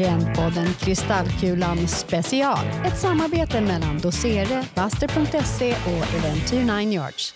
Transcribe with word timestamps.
Trendpodden 0.00 0.74
Kristallkulan 0.74 1.88
special. 1.88 2.66
Ett 2.86 2.98
samarbete 2.98 3.60
mellan 3.60 3.98
Dosere, 3.98 4.64
Buster.se 4.74 5.72
och 5.72 6.14
Eventyr 6.14 6.82
9 6.82 6.92
Yards. 6.92 7.34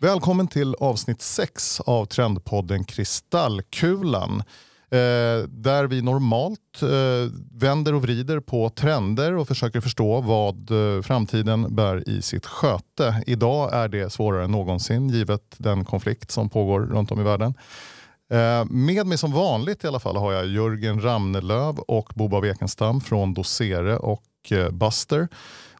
Välkommen 0.00 0.48
till 0.48 0.74
avsnitt 0.74 1.22
6 1.22 1.80
av 1.80 2.04
Trendpodden 2.04 2.84
Kristallkulan. 2.84 4.42
Eh, 4.90 5.48
där 5.48 5.86
vi 5.86 6.02
normalt 6.02 6.82
eh, 6.82 7.32
vänder 7.52 7.94
och 7.94 8.02
vrider 8.02 8.40
på 8.40 8.70
trender 8.70 9.36
och 9.36 9.48
försöker 9.48 9.80
förstå 9.80 10.20
vad 10.20 10.70
eh, 10.70 11.02
framtiden 11.02 11.74
bär 11.74 12.08
i 12.08 12.22
sitt 12.22 12.46
sköte. 12.46 13.22
Idag 13.26 13.74
är 13.74 13.88
det 13.88 14.12
svårare 14.12 14.44
än 14.44 14.50
någonsin 14.50 15.08
givet 15.08 15.54
den 15.58 15.84
konflikt 15.84 16.30
som 16.30 16.48
pågår 16.48 16.80
runt 16.80 17.10
om 17.10 17.20
i 17.20 17.24
världen. 17.24 17.54
Eh, 18.30 18.64
med 18.64 19.06
mig 19.06 19.18
som 19.18 19.32
vanligt 19.32 19.84
i 19.84 19.86
alla 19.86 20.00
fall 20.00 20.16
har 20.16 20.32
jag 20.32 20.46
Jörgen 20.46 21.00
Ramnelöv 21.00 21.78
och 21.78 22.12
Boba 22.14 22.40
Wekenstam 22.40 23.00
från 23.00 23.34
Dosere 23.34 23.96
och 23.96 24.24
eh, 24.50 24.70
Buster. 24.70 25.28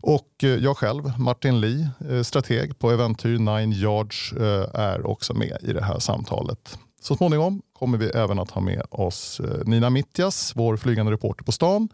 Och 0.01 0.29
eh, 0.43 0.49
jag 0.49 0.77
själv, 0.77 1.19
Martin 1.19 1.61
Lee, 1.61 1.91
strateg 2.25 2.79
på 2.79 2.91
Eventyr 2.91 3.39
9 3.39 3.73
Yards, 3.75 4.33
är 4.75 5.07
också 5.07 5.35
med 5.35 5.57
i 5.63 5.73
det 5.73 5.85
här 5.85 5.99
samtalet. 5.99 6.79
Så 7.03 7.17
småningom 7.17 7.63
kommer 7.73 7.99
vi 7.99 8.07
även 8.07 8.39
att 8.39 8.51
ha 8.51 8.61
med 8.61 8.83
oss 8.91 9.41
Nina 9.65 9.91
Mittjas, 9.91 10.53
vår 10.57 10.77
flygande 10.77 11.13
reporter 11.13 11.45
på 11.45 11.53
stan. 11.53 11.89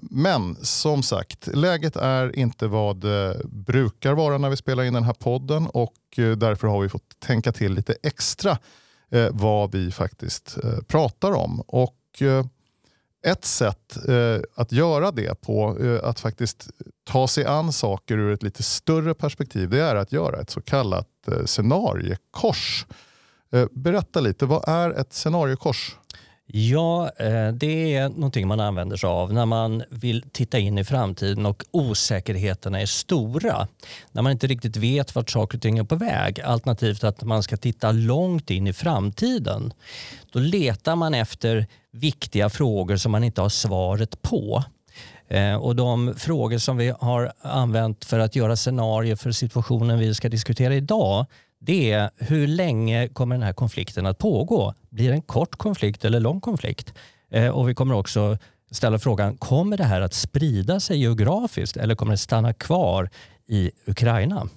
Men 0.00 0.56
som 0.62 1.02
sagt, 1.02 1.46
läget 1.46 1.96
är 1.96 2.38
inte 2.38 2.66
vad 2.66 2.96
det 2.96 3.40
brukar 3.44 4.12
vara 4.12 4.38
när 4.38 4.50
vi 4.50 4.56
spelar 4.56 4.82
in 4.82 4.94
den 4.94 5.04
här 5.04 5.12
podden 5.12 5.66
och 5.66 5.94
därför 6.16 6.68
har 6.68 6.80
vi 6.80 6.88
fått 6.88 7.20
tänka 7.20 7.52
till 7.52 7.74
lite 7.74 7.96
extra 8.02 8.58
eh, 9.10 9.28
vad 9.32 9.72
vi 9.72 9.90
faktiskt 9.92 10.58
eh, 10.64 10.78
pratar 10.88 11.32
om. 11.32 11.60
Och 11.60 12.22
eh, 12.22 12.46
Ett 13.26 13.44
sätt 13.44 13.96
eh, 14.08 14.40
att 14.54 14.72
göra 14.72 15.10
det 15.10 15.40
på, 15.40 15.78
eh, 15.80 16.08
att 16.08 16.20
faktiskt 16.20 16.68
ta 17.04 17.28
sig 17.28 17.44
an 17.44 17.72
saker 17.72 18.18
ur 18.18 18.32
ett 18.32 18.42
lite 18.42 18.62
större 18.62 19.14
perspektiv, 19.14 19.70
det 19.70 19.80
är 19.80 19.94
att 19.96 20.12
göra 20.12 20.40
ett 20.40 20.50
så 20.50 20.60
kallat 20.60 21.08
eh, 21.28 21.44
scenariekors. 21.44 22.86
Eh, 23.52 23.66
berätta 23.72 24.20
lite, 24.20 24.46
vad 24.46 24.68
är 24.68 24.90
ett 24.90 25.12
scenariekors? 25.12 25.96
Ja, 26.48 27.10
eh, 27.16 27.48
det 27.48 27.94
är 27.94 28.08
någonting 28.08 28.48
man 28.48 28.60
använder 28.60 28.96
sig 28.96 29.08
av 29.08 29.32
när 29.32 29.46
man 29.46 29.82
vill 29.90 30.24
titta 30.32 30.58
in 30.58 30.78
i 30.78 30.84
framtiden 30.84 31.46
och 31.46 31.64
osäkerheterna 31.70 32.80
är 32.80 32.86
stora. 32.86 33.68
När 34.12 34.22
man 34.22 34.32
inte 34.32 34.46
riktigt 34.46 34.76
vet 34.76 35.14
vart 35.14 35.30
saker 35.30 35.58
och 35.58 35.62
ting 35.62 35.78
är 35.78 35.84
på 35.84 35.96
väg, 35.96 36.40
alternativt 36.40 37.04
att 37.04 37.22
man 37.22 37.42
ska 37.42 37.56
titta 37.56 37.92
långt 37.92 38.50
in 38.50 38.66
i 38.66 38.72
framtiden. 38.72 39.72
Då 40.32 40.38
letar 40.38 40.96
man 40.96 41.14
efter 41.14 41.66
viktiga 41.92 42.50
frågor 42.50 42.96
som 42.96 43.12
man 43.12 43.24
inte 43.24 43.40
har 43.40 43.48
svaret 43.48 44.22
på. 44.22 44.64
Eh, 45.28 45.54
och 45.54 45.76
de 45.76 46.14
frågor 46.16 46.58
som 46.58 46.76
vi 46.76 46.94
har 47.00 47.32
använt 47.40 48.04
för 48.04 48.18
att 48.18 48.36
göra 48.36 48.56
scenarier 48.56 49.16
för 49.16 49.32
situationen 49.32 49.98
vi 49.98 50.14
ska 50.14 50.28
diskutera 50.28 50.74
idag 50.74 51.26
det 51.60 51.92
är 51.92 52.10
hur 52.16 52.46
länge 52.46 53.08
kommer 53.08 53.34
den 53.34 53.42
här 53.42 53.52
konflikten 53.52 54.06
att 54.06 54.18
pågå? 54.18 54.74
Blir 54.90 55.08
det 55.08 55.14
en 55.14 55.22
kort 55.22 55.56
konflikt 55.56 56.04
eller 56.04 56.20
lång 56.20 56.40
konflikt? 56.40 56.94
Eh, 57.30 57.48
och 57.48 57.68
vi 57.68 57.74
kommer 57.74 57.94
också 57.94 58.38
ställa 58.70 58.98
frågan, 58.98 59.36
kommer 59.36 59.76
det 59.76 59.84
här 59.84 60.00
att 60.00 60.14
sprida 60.14 60.80
sig 60.80 60.98
geografiskt 60.98 61.76
eller 61.76 61.94
kommer 61.94 62.12
det 62.12 62.18
stanna 62.18 62.52
kvar 62.52 63.10
i 63.46 63.70
Ukraina? 63.86 64.48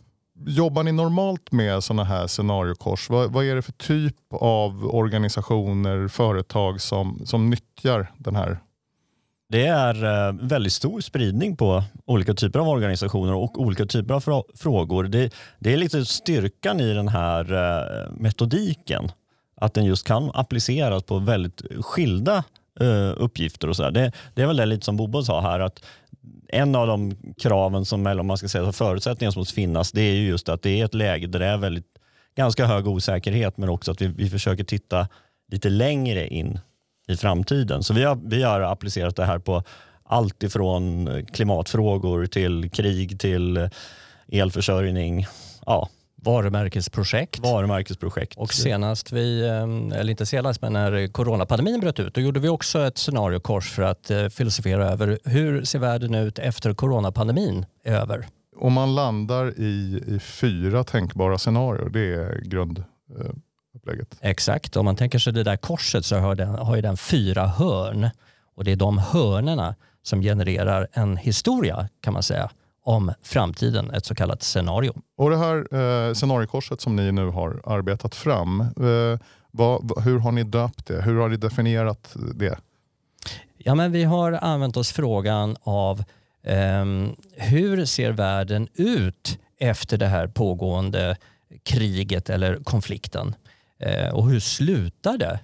Jobbar 0.46 0.84
ni 0.84 0.92
normalt 0.92 1.52
med 1.52 1.84
sådana 1.84 2.04
här 2.04 2.28
scenariokors? 2.28 3.10
Vad, 3.10 3.32
vad, 3.32 3.46
är 3.46 3.56
det 3.56 3.62
för 3.62 3.72
typ 3.72 4.16
av 4.32 4.96
organisationer, 4.96 6.08
företag 6.08 6.82
som, 6.82 7.22
som 7.26 7.50
nyttjar 7.50 8.12
den 8.18 8.36
här 8.36 8.60
det 9.50 9.66
är 9.66 10.04
eh, 10.04 10.36
väldigt 10.42 10.74
stor 10.74 11.02
spridning 11.02 11.56
på 11.56 11.84
olika 12.06 12.34
typer 12.34 12.60
av 12.60 12.70
organisationer 12.70 13.34
och 13.34 13.62
olika 13.62 13.86
typer 13.86 14.14
av 14.14 14.44
frågor. 14.56 15.04
Det, 15.04 15.34
det 15.60 15.74
är 15.74 15.78
lite 15.78 16.06
styrkan 16.06 16.80
i 16.80 16.94
den 16.94 17.08
här 17.08 17.54
eh, 17.54 18.12
metodiken. 18.12 19.12
Att 19.56 19.74
den 19.74 19.86
just 19.86 20.08
kan 20.08 20.32
appliceras 20.34 21.04
på 21.04 21.20
väldigt 21.20 21.62
skilda 21.82 22.44
eh, 22.80 23.14
uppgifter. 23.18 23.68
och 23.68 23.76
så 23.76 23.90
det, 23.90 24.12
det, 24.34 24.42
är 24.42 24.48
väl 24.48 24.58
det 24.58 24.66
lite 24.66 24.86
som 24.86 24.98
Bobo 24.98 25.24
sa 25.24 25.42
här. 25.42 25.60
att 25.60 25.84
En 26.48 26.76
av 26.76 26.88
de 26.88 27.16
kraven 27.38 27.86
som, 27.86 28.08
eller 28.08 28.24
man 28.24 28.38
ska 28.38 28.48
säga 28.48 28.72
förutsättningar 28.72 29.32
som 29.32 29.40
måste 29.40 29.54
finnas, 29.54 29.92
det 29.92 30.02
är 30.02 30.14
just 30.14 30.50
att 30.50 30.62
det 30.62 30.82
är 30.82 30.86
ett 30.86 30.94
läge 30.94 31.28
där 31.28 31.40
det 31.40 31.46
är 31.46 31.58
väldigt, 31.58 31.86
ganska 32.36 32.66
hög 32.66 32.88
osäkerhet 32.88 33.58
men 33.58 33.70
också 33.70 33.92
att 33.92 34.02
vi, 34.02 34.08
vi 34.08 34.30
försöker 34.30 34.64
titta 34.64 35.08
lite 35.52 35.70
längre 35.70 36.28
in 36.28 36.60
i 37.10 37.18
framtiden. 37.18 37.84
Så 37.84 37.94
vi 37.94 38.04
har, 38.04 38.20
vi 38.24 38.44
har 38.44 38.62
applicerat 38.62 39.16
det 39.16 39.26
här 39.26 39.40
på 39.40 39.64
allt 40.04 40.44
ifrån 40.44 41.10
klimatfrågor 41.34 42.26
till 42.26 42.72
krig 42.72 43.20
till 43.20 43.70
elförsörjning. 44.28 45.28
Ja. 45.66 45.90
Varumärkesprojekt. 46.22 47.40
Varumärkesprojekt. 47.40 48.38
Och 48.38 48.54
senast 48.54 49.12
vi, 49.12 49.48
ehm, 49.48 49.92
eller 49.92 50.12
inte 50.12 50.26
senast, 50.26 50.62
men 50.62 50.74
när 50.74 51.08
coronapandemin 51.08 51.80
bröt 51.80 52.00
ut, 52.00 52.14
då 52.14 52.22
gjorde 52.22 52.40
vi 52.40 52.50
också 52.50 52.80
ett 52.80 52.98
scenariokors 52.98 53.72
för 53.72 53.84
att 53.84 54.12
eh, 54.12 54.28
filosofera 54.28 54.90
över 54.90 55.20
hur 55.24 55.64
ser 55.64 55.80
världen 55.80 56.16
ut 56.16 56.40
efter 56.40 56.74
coronapandemin 56.74 57.66
är 57.84 57.96
över. 57.96 58.28
Om 58.58 58.74
man 58.74 58.96
landar 58.96 59.60
i, 59.60 60.04
i 60.08 60.20
fyra 60.20 60.84
tänkbara 60.84 61.38
scenarier, 61.38 61.90
det 61.90 62.14
är 62.14 62.42
grund 62.46 62.84
eh, 63.20 63.32
upplägget. 63.80 64.18
Exakt, 64.22 64.78
om 64.78 64.86
man 64.86 64.96
tänker 64.96 65.20
sig 65.20 65.34
det 65.34 65.44
där 65.44 65.58
korset 65.58 66.06
så 66.06 66.18
har 66.18 66.36
den, 66.36 66.50
har 66.50 66.82
den 66.82 66.98
fyra 66.98 67.48
hörn 67.48 68.10
och 68.56 68.64
det 68.64 68.72
är 68.72 68.76
de 68.76 68.98
hörnerna 68.98 69.76
som 70.04 70.22
genererar 70.22 70.88
en 70.92 71.18
historia 71.18 71.90
kan 72.02 72.14
man 72.14 72.24
säga 72.24 72.50
om 72.84 73.14
framtiden, 73.22 73.92
ett 73.92 74.06
så 74.06 74.16
kallat 74.16 74.44
scenario. 74.44 74.94
Och 75.18 75.30
det 75.30 75.38
här 75.38 75.58
eh, 75.58 76.14
scenariokorset 76.14 76.82
som 76.82 76.96
ni 76.96 77.12
nu 77.12 77.26
har 77.26 77.62
arbetat 77.66 78.16
fram, 78.16 78.62
eh, 78.62 79.20
vad, 79.52 80.04
hur 80.04 80.20
har 80.20 80.32
ni 80.32 80.44
döpt 80.44 80.86
det? 80.86 81.02
Hur 81.02 81.20
har 81.20 81.30
ni 81.30 81.38
definierat 81.38 82.16
det? 82.36 82.58
Ja, 83.58 83.76
men 83.76 83.92
vi 83.92 84.04
har 84.04 84.32
använt 84.32 84.78
oss 84.78 84.92
frågan 84.92 85.56
av 85.64 86.04
eh, 86.44 86.86
hur 87.36 87.86
ser 87.86 88.12
världen 88.12 88.68
ut 88.74 89.40
efter 89.58 89.98
det 89.98 90.08
här 90.08 90.28
pågående 90.28 91.18
kriget 91.64 92.30
eller 92.30 92.64
konflikten? 92.64 93.36
Eh, 93.80 94.10
och 94.10 94.30
hur 94.30 94.40
slutar 94.40 95.18
det? 95.18 95.40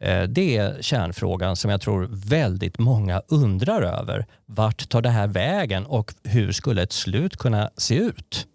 Eh, 0.00 0.22
det 0.22 0.56
är 0.56 0.82
kärnfrågan 0.82 1.56
som 1.56 1.70
jag 1.70 1.80
tror 1.80 2.08
väldigt 2.10 2.78
många 2.78 3.22
undrar 3.28 3.82
över. 3.82 4.26
Vart 4.46 4.88
tar 4.88 5.02
det 5.02 5.08
här 5.08 5.26
vägen 5.26 5.86
och 5.86 6.14
hur 6.22 6.52
skulle 6.52 6.82
ett 6.82 6.92
slut 6.92 7.36
kunna 7.36 7.70
se 7.76 7.94
ut? 7.94 8.46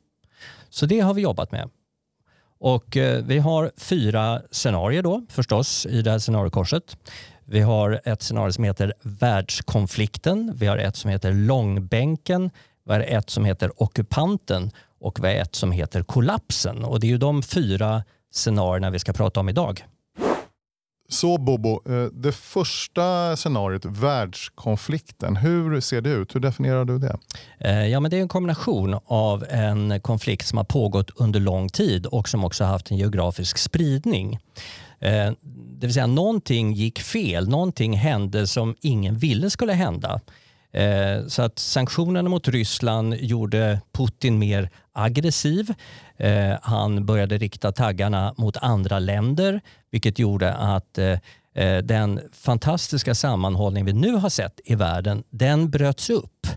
Så 0.69 0.85
det 0.85 0.99
har 0.99 1.13
vi 1.13 1.21
jobbat 1.21 1.51
med. 1.51 1.69
Och 2.59 2.97
eh, 2.97 3.23
vi 3.23 3.39
har 3.39 3.71
fyra 3.77 4.41
scenarier 4.51 5.03
då 5.03 5.25
förstås 5.29 5.85
i 5.85 6.01
det 6.01 6.11
här 6.11 6.19
scenariokorset. 6.19 6.97
Vi 7.45 7.59
har 7.59 8.01
ett 8.05 8.21
scenario 8.21 8.51
som 8.51 8.63
heter 8.63 8.93
världskonflikten. 9.01 10.51
Vi 10.55 10.67
har 10.67 10.77
ett 10.77 10.95
som 10.95 11.11
heter 11.11 11.33
långbänken. 11.33 12.49
Vi 12.85 12.93
har 12.93 12.99
ett 12.99 13.29
som 13.29 13.45
heter 13.45 13.83
ockupanten 13.83 14.71
och 14.99 15.23
vi 15.23 15.27
har 15.27 15.35
ett 15.35 15.55
som 15.55 15.71
heter 15.71 16.03
kollapsen. 16.03 16.83
Och 16.83 16.99
det 16.99 17.07
är 17.07 17.11
ju 17.11 17.17
de 17.17 17.43
fyra 17.43 18.03
scenarierna 18.31 18.89
vi 18.89 18.99
ska 18.99 19.13
prata 19.13 19.39
om 19.39 19.49
idag. 19.49 19.85
Så 21.11 21.37
Bobo, 21.37 21.81
eh, 21.85 22.05
det 22.13 22.31
första 22.31 23.35
scenariot, 23.35 23.85
världskonflikten, 23.85 25.35
hur 25.35 25.81
ser 25.81 26.01
det 26.01 26.09
ut? 26.09 26.35
Hur 26.35 26.39
definierar 26.39 26.85
du 26.85 26.97
det? 26.97 27.17
Eh, 27.59 27.87
ja, 27.87 27.99
men 27.99 28.11
det 28.11 28.17
är 28.17 28.21
en 28.21 28.27
kombination 28.27 28.99
av 29.05 29.45
en 29.49 30.01
konflikt 30.01 30.47
som 30.47 30.57
har 30.57 30.65
pågått 30.65 31.09
under 31.15 31.39
lång 31.39 31.69
tid 31.69 32.05
och 32.05 32.29
som 32.29 32.43
också 32.43 32.63
haft 32.63 32.91
en 32.91 32.97
geografisk 32.97 33.57
spridning. 33.57 34.39
Eh, 34.99 35.31
det 35.79 35.87
vill 35.87 35.93
säga 35.93 36.07
någonting 36.07 36.73
gick 36.73 36.99
fel, 36.99 37.49
någonting 37.49 37.97
hände 37.97 38.47
som 38.47 38.75
ingen 38.81 39.17
ville 39.17 39.49
skulle 39.49 39.73
hända. 39.73 40.21
Eh, 40.73 41.27
så 41.27 41.41
att 41.41 41.59
sanktionerna 41.59 42.29
mot 42.29 42.47
Ryssland 42.47 43.15
gjorde 43.15 43.81
Putin 43.91 44.39
mer 44.39 44.69
aggressiv. 44.93 45.73
Eh, 46.17 46.57
han 46.61 47.05
började 47.05 47.37
rikta 47.37 47.71
taggarna 47.71 48.33
mot 48.37 48.57
andra 48.57 48.99
länder 48.99 49.61
vilket 49.91 50.19
gjorde 50.19 50.53
att 50.53 50.97
eh, 50.97 51.19
eh 51.55 51.77
den 51.83 52.19
fantastiska 52.33 53.15
sammanhållning 53.15 53.85
vi 53.85 53.93
nu 53.93 54.11
har 54.11 54.29
sett 54.29 54.59
i 54.65 54.75
världen, 54.75 55.23
den 55.29 55.69
bröts 55.69 56.09
upp 56.09 56.47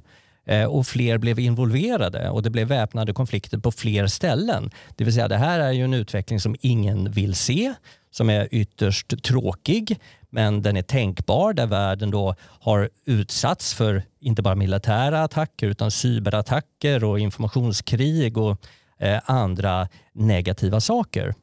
eh, 0.47 0.65
och 0.65 0.87
fler 0.87 1.19
blev 1.19 1.39
involverade 1.39 2.31
och 2.31 2.43
det 2.43 2.51
blev 2.51 2.69
väpnade 2.69 3.13
konflikter 3.13 3.59
på 3.59 3.73
fler 3.73 4.07
ställen. 4.07 4.71
Det 4.97 5.05
vill 5.05 5.15
säga 5.15 5.29
det 5.29 5.37
här 5.37 5.61
är 5.61 5.73
ju 5.73 5.85
en 5.85 5.95
utveckling 5.95 6.41
som 6.41 6.57
ingen 6.61 7.11
vill 7.11 7.35
se, 7.35 7.75
som 8.11 8.31
är 8.31 8.49
ytterst 8.51 9.23
tråkig 9.23 9.99
men 10.35 10.63
den 10.63 10.77
är 10.77 10.83
tänkbar 10.83 11.53
där 11.53 11.67
världen 11.67 12.11
då 12.11 12.35
har 12.41 12.91
utsatts 13.05 13.75
för 13.75 14.03
inte 14.21 14.43
bara 14.43 14.55
militära 14.55 15.23
attacker 15.23 15.67
utan 15.67 15.91
cyberattacker 15.91 17.05
och 17.05 17.19
informationskrig 17.19 18.39
och 18.39 18.67
eh, 18.99 19.21
andra 19.25 19.89
negativa 20.13 20.81
saker. 20.81 21.35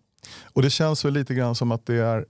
Och 0.54 0.62
Det 0.62 0.70
känns 0.70 1.06
väl 1.06 1.14
lite 1.14 1.34
grann 1.34 1.56
som 1.56 1.72
att 1.72 1.86
det 1.86 1.96
är 1.96 2.26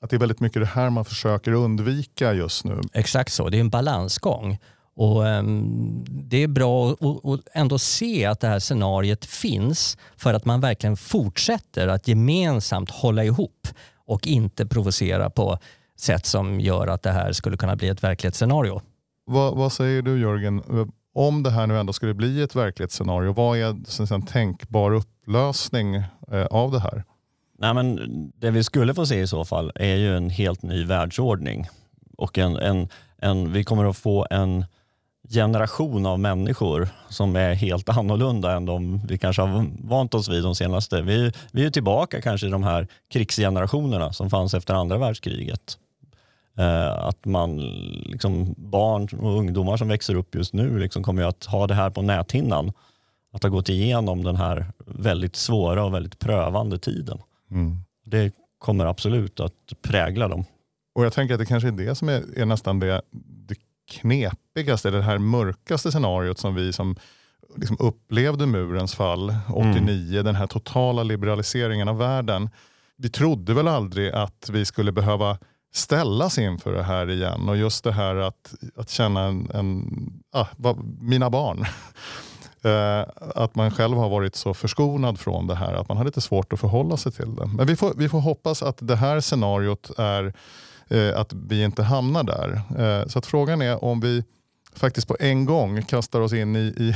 att 0.00 0.10
det 0.10 0.16
är 0.16 0.20
väldigt 0.20 0.40
mycket 0.40 0.62
det 0.62 0.66
här 0.66 0.90
man 0.90 1.04
försöker 1.04 1.52
undvika 1.52 2.32
just 2.32 2.64
nu. 2.64 2.80
Exakt 2.92 3.32
så, 3.32 3.48
det 3.48 3.56
är 3.56 3.60
en 3.60 3.70
balansgång. 3.70 4.58
Och, 4.96 5.22
um, 5.22 6.04
det 6.08 6.42
är 6.42 6.48
bra 6.48 6.90
att 6.90 7.40
ändå 7.52 7.78
se 7.78 8.24
att 8.24 8.40
det 8.40 8.48
här 8.48 8.58
scenariet 8.58 9.24
finns 9.24 9.98
för 10.16 10.34
att 10.34 10.44
man 10.44 10.60
verkligen 10.60 10.96
fortsätter 10.96 11.88
att 11.88 12.08
gemensamt 12.08 12.90
hålla 12.90 13.24
ihop 13.24 13.68
och 14.06 14.26
inte 14.26 14.66
provocera 14.66 15.30
på 15.30 15.58
sätt 16.00 16.26
som 16.26 16.60
gör 16.60 16.86
att 16.86 17.02
det 17.02 17.12
här 17.12 17.32
skulle 17.32 17.56
kunna 17.56 17.76
bli 17.76 17.88
ett 17.88 18.04
verklighetsscenario. 18.04 18.80
Vad, 19.24 19.56
vad 19.56 19.72
säger 19.72 20.02
du 20.02 20.20
Jörgen? 20.20 20.62
Om 21.14 21.42
det 21.42 21.50
här 21.50 21.66
nu 21.66 21.78
ändå 21.78 21.92
skulle 21.92 22.14
bli 22.14 22.42
ett 22.42 22.56
verklighetsscenario, 22.56 23.32
vad 23.32 23.58
är 23.58 24.12
en 24.14 24.26
tänkbar 24.26 24.92
upplösning 24.92 25.94
eh, 26.32 26.46
av 26.50 26.72
det 26.72 26.80
här? 26.80 27.04
Nej, 27.58 27.74
men 27.74 27.98
det 28.36 28.50
vi 28.50 28.64
skulle 28.64 28.94
få 28.94 29.06
se 29.06 29.20
i 29.20 29.26
så 29.26 29.44
fall 29.44 29.72
är 29.74 29.96
ju 29.96 30.16
en 30.16 30.30
helt 30.30 30.62
ny 30.62 30.84
världsordning. 30.84 31.66
Och 32.16 32.38
en, 32.38 32.56
en, 32.56 32.88
en, 33.18 33.52
vi 33.52 33.64
kommer 33.64 33.84
att 33.84 33.96
få 33.96 34.26
en 34.30 34.64
generation 35.30 36.06
av 36.06 36.20
människor 36.20 36.88
som 37.08 37.36
är 37.36 37.54
helt 37.54 37.88
annorlunda 37.98 38.52
än 38.52 38.66
de 38.66 39.06
vi 39.06 39.18
kanske 39.18 39.42
har 39.42 39.66
vant 39.88 40.14
oss 40.14 40.28
vid 40.28 40.42
de 40.42 40.54
senaste. 40.54 41.02
Vi, 41.02 41.32
vi 41.52 41.66
är 41.66 41.70
tillbaka 41.70 42.20
kanske 42.20 42.46
i 42.46 42.50
de 42.50 42.62
här 42.62 42.88
krigsgenerationerna 43.12 44.12
som 44.12 44.30
fanns 44.30 44.54
efter 44.54 44.74
andra 44.74 44.98
världskriget. 44.98 45.78
Eh, 46.58 47.06
att 47.06 47.24
man, 47.24 47.56
liksom, 48.06 48.54
barn 48.56 49.08
och 49.20 49.38
ungdomar 49.38 49.76
som 49.76 49.88
växer 49.88 50.14
upp 50.14 50.34
just 50.34 50.52
nu 50.52 50.78
liksom 50.78 51.02
kommer 51.02 51.22
att 51.22 51.44
ha 51.44 51.66
det 51.66 51.74
här 51.74 51.90
på 51.90 52.02
näthinnan. 52.02 52.72
Att 53.32 53.42
ha 53.42 53.50
gått 53.50 53.68
igenom 53.68 54.24
den 54.24 54.36
här 54.36 54.66
väldigt 54.86 55.36
svåra 55.36 55.84
och 55.84 55.94
väldigt 55.94 56.18
prövande 56.18 56.78
tiden. 56.78 57.18
Mm. 57.50 57.76
Det 58.04 58.32
kommer 58.58 58.86
absolut 58.86 59.40
att 59.40 59.82
prägla 59.82 60.28
dem. 60.28 60.44
Och 60.94 61.04
Jag 61.04 61.12
tänker 61.12 61.34
att 61.34 61.40
det 61.40 61.46
kanske 61.46 61.68
är 61.68 61.72
det 61.72 61.94
som 61.94 62.08
är, 62.08 62.38
är 62.38 62.46
nästan 62.46 62.80
det, 62.80 63.02
det 63.48 63.54
knepigaste, 63.90 64.90
det 64.90 65.02
här 65.02 65.18
mörkaste 65.18 65.90
scenariot 65.90 66.38
som 66.38 66.54
vi 66.54 66.72
som 66.72 66.96
liksom 67.56 67.76
upplevde 67.80 68.46
murens 68.46 68.94
fall 68.94 69.34
89, 69.48 70.12
mm. 70.12 70.24
den 70.24 70.34
här 70.34 70.46
totala 70.46 71.02
liberaliseringen 71.02 71.88
av 71.88 71.98
världen. 71.98 72.50
Vi 72.96 73.08
trodde 73.08 73.54
väl 73.54 73.68
aldrig 73.68 74.12
att 74.12 74.50
vi 74.52 74.64
skulle 74.64 74.92
behöva 74.92 75.38
ställas 75.78 76.38
inför 76.38 76.72
det 76.72 76.82
här 76.82 77.10
igen 77.10 77.48
och 77.48 77.56
just 77.56 77.84
det 77.84 77.92
här 77.92 78.16
att, 78.16 78.54
att 78.76 78.90
känna 78.90 79.24
en, 79.24 79.50
en 79.54 79.84
ah, 80.32 80.46
mina 81.00 81.30
barn. 81.30 81.64
Eh, 82.62 83.06
att 83.18 83.54
man 83.54 83.70
själv 83.70 83.96
har 83.96 84.08
varit 84.08 84.36
så 84.36 84.54
förskonad 84.54 85.20
från 85.20 85.46
det 85.46 85.54
här 85.54 85.74
att 85.74 85.88
man 85.88 85.96
har 85.96 86.04
lite 86.04 86.20
svårt 86.20 86.52
att 86.52 86.60
förhålla 86.60 86.96
sig 86.96 87.12
till 87.12 87.34
det. 87.34 87.46
Men 87.46 87.66
vi 87.66 87.76
får, 87.76 87.94
vi 87.96 88.08
får 88.08 88.20
hoppas 88.20 88.62
att 88.62 88.76
det 88.80 88.96
här 88.96 89.20
scenariot 89.20 89.90
är 89.98 90.32
eh, 90.88 91.20
att 91.20 91.32
vi 91.32 91.64
inte 91.64 91.82
hamnar 91.82 92.22
där. 92.22 92.62
Eh, 92.78 93.06
så 93.06 93.18
att 93.18 93.26
frågan 93.26 93.62
är 93.62 93.84
om 93.84 94.00
vi 94.00 94.24
faktiskt 94.74 95.08
på 95.08 95.16
en 95.20 95.44
gång 95.44 95.82
kastar 95.82 96.20
oss 96.20 96.32
in 96.32 96.56
i, 96.56 96.58
i, 96.58 96.94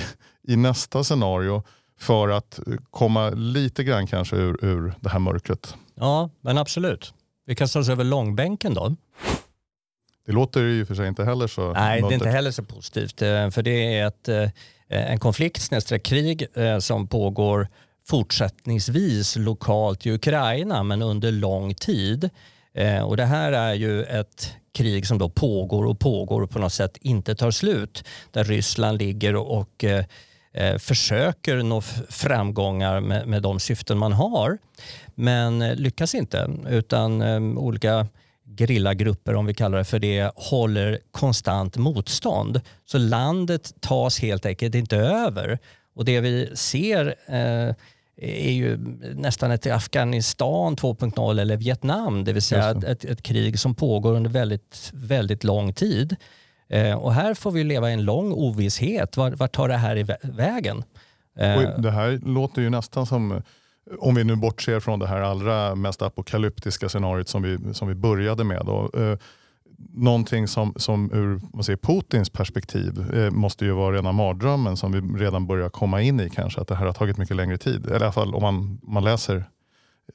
i 0.52 0.56
nästa 0.56 1.04
scenario 1.04 1.62
för 1.98 2.28
att 2.28 2.60
komma 2.90 3.30
lite 3.30 3.84
grann 3.84 4.06
kanske 4.06 4.36
ur, 4.36 4.64
ur 4.64 4.94
det 5.00 5.08
här 5.08 5.18
mörkret. 5.18 5.76
Ja, 5.94 6.30
men 6.40 6.58
absolut. 6.58 7.14
Vi 7.52 7.56
kastar 7.56 7.80
oss 7.80 7.88
över 7.88 8.04
långbänken 8.04 8.74
då. 8.74 8.96
Det 10.26 10.32
låter 10.32 10.60
ju 10.60 10.86
för 10.86 10.94
sig 10.94 11.08
inte 11.08 11.24
heller 11.24 11.46
så... 11.46 11.72
Nej, 11.72 12.00
det 12.02 12.08
är 12.08 12.12
inte 12.12 12.28
heller 12.28 12.50
så 12.50 12.62
positivt. 12.62 13.18
För 13.18 13.62
det 13.62 13.98
är 13.98 14.06
ett 14.06 14.52
Eh, 14.92 15.12
en 15.12 15.18
konflikt, 15.18 15.62
snedstreck 15.62 16.02
krig, 16.02 16.46
eh, 16.54 16.78
som 16.78 17.06
pågår 17.06 17.68
fortsättningsvis 18.08 19.36
lokalt 19.36 20.06
i 20.06 20.10
Ukraina 20.10 20.82
men 20.82 21.02
under 21.02 21.32
lång 21.32 21.74
tid. 21.74 22.30
Eh, 22.74 23.02
och 23.02 23.16
det 23.16 23.24
här 23.24 23.52
är 23.52 23.74
ju 23.74 24.02
ett 24.02 24.54
krig 24.74 25.06
som 25.06 25.18
då 25.18 25.28
pågår 25.28 25.84
och 25.84 25.98
pågår 25.98 26.42
och 26.42 26.50
på 26.50 26.58
något 26.58 26.72
sätt 26.72 26.98
inte 27.00 27.34
tar 27.34 27.50
slut. 27.50 28.04
Där 28.30 28.44
Ryssland 28.44 28.98
ligger 28.98 29.36
och 29.36 29.84
försöker 30.78 31.62
nå 31.62 31.80
framgångar 32.08 33.00
med, 33.00 33.28
med 33.28 33.42
de 33.42 33.60
syften 33.60 33.98
man 33.98 34.12
har 34.12 34.58
men 35.14 35.58
lyckas 35.74 36.14
inte 36.14 36.50
utan 36.68 37.22
olika 37.58 38.06
gerillagrupper, 38.56 39.34
om 39.34 39.46
vi 39.46 39.54
kallar 39.54 39.78
det 39.78 39.84
för 39.84 39.98
det, 39.98 40.32
håller 40.34 40.98
konstant 41.10 41.76
motstånd. 41.76 42.60
Så 42.84 42.98
landet 42.98 43.74
tas 43.80 44.20
helt 44.20 44.46
enkelt 44.46 44.74
inte 44.74 44.96
över. 44.96 45.58
Och 45.94 46.04
det 46.04 46.20
vi 46.20 46.50
ser 46.54 47.14
eh, 47.26 47.74
är 48.16 48.52
ju 48.52 48.78
nästan 49.14 49.50
ett 49.50 49.66
Afghanistan 49.66 50.76
2.0 50.76 51.40
eller 51.40 51.56
Vietnam, 51.56 52.24
det 52.24 52.32
vill 52.32 52.42
säga 52.42 52.70
ett, 52.70 53.04
ett, 53.04 53.22
krig 53.22 53.58
som 53.58 53.74
pågår 53.74 54.14
under 54.14 54.30
väldigt, 54.30 54.90
väldigt 54.92 55.44
lång 55.44 55.72
tid. 55.72 56.16
Eh, 56.72 56.94
och 56.94 57.14
här 57.14 57.34
får 57.34 57.50
vi 57.50 57.64
leva 57.64 57.90
i 57.90 57.92
en 57.92 58.04
lång 58.04 58.32
ovisshet. 58.32 59.16
Vart 59.16 59.38
var 59.38 59.48
tar 59.48 59.68
det 59.68 59.76
här 59.76 59.96
i 59.96 60.06
vägen? 60.22 60.84
Eh, 61.38 61.78
det 61.78 61.90
här 61.90 62.20
låter 62.22 62.62
ju 62.62 62.70
nästan 62.70 63.06
som 63.06 63.32
eh, 63.32 63.38
om 63.98 64.14
vi 64.14 64.24
nu 64.24 64.36
bortser 64.36 64.80
från 64.80 64.98
det 64.98 65.06
här 65.06 65.20
allra 65.20 65.74
mest 65.74 66.02
apokalyptiska 66.02 66.88
scenariot 66.88 67.28
som 67.28 67.42
vi, 67.42 67.74
som 67.74 67.88
vi 67.88 67.94
började 67.94 68.44
med. 68.44 68.62
Då, 68.66 68.90
eh, 68.94 69.18
någonting 69.94 70.48
som, 70.48 70.74
som 70.76 71.12
ur 71.12 71.40
man 71.52 71.64
säger, 71.64 71.76
Putins 71.76 72.30
perspektiv 72.30 73.14
eh, 73.14 73.30
måste 73.30 73.64
ju 73.64 73.72
vara 73.72 73.96
rena 73.96 74.12
mardrömmen 74.12 74.76
som 74.76 74.92
vi 74.92 75.24
redan 75.24 75.46
börjar 75.46 75.68
komma 75.68 76.02
in 76.02 76.20
i 76.20 76.30
kanske. 76.30 76.60
Att 76.60 76.68
det 76.68 76.74
här 76.74 76.86
har 76.86 76.92
tagit 76.92 77.18
mycket 77.18 77.36
längre 77.36 77.58
tid. 77.58 77.86
Eller 77.86 78.00
i 78.00 78.02
alla 78.02 78.12
fall 78.12 78.34
om 78.34 78.42
man, 78.42 78.80
man 78.82 79.04
läser 79.04 79.44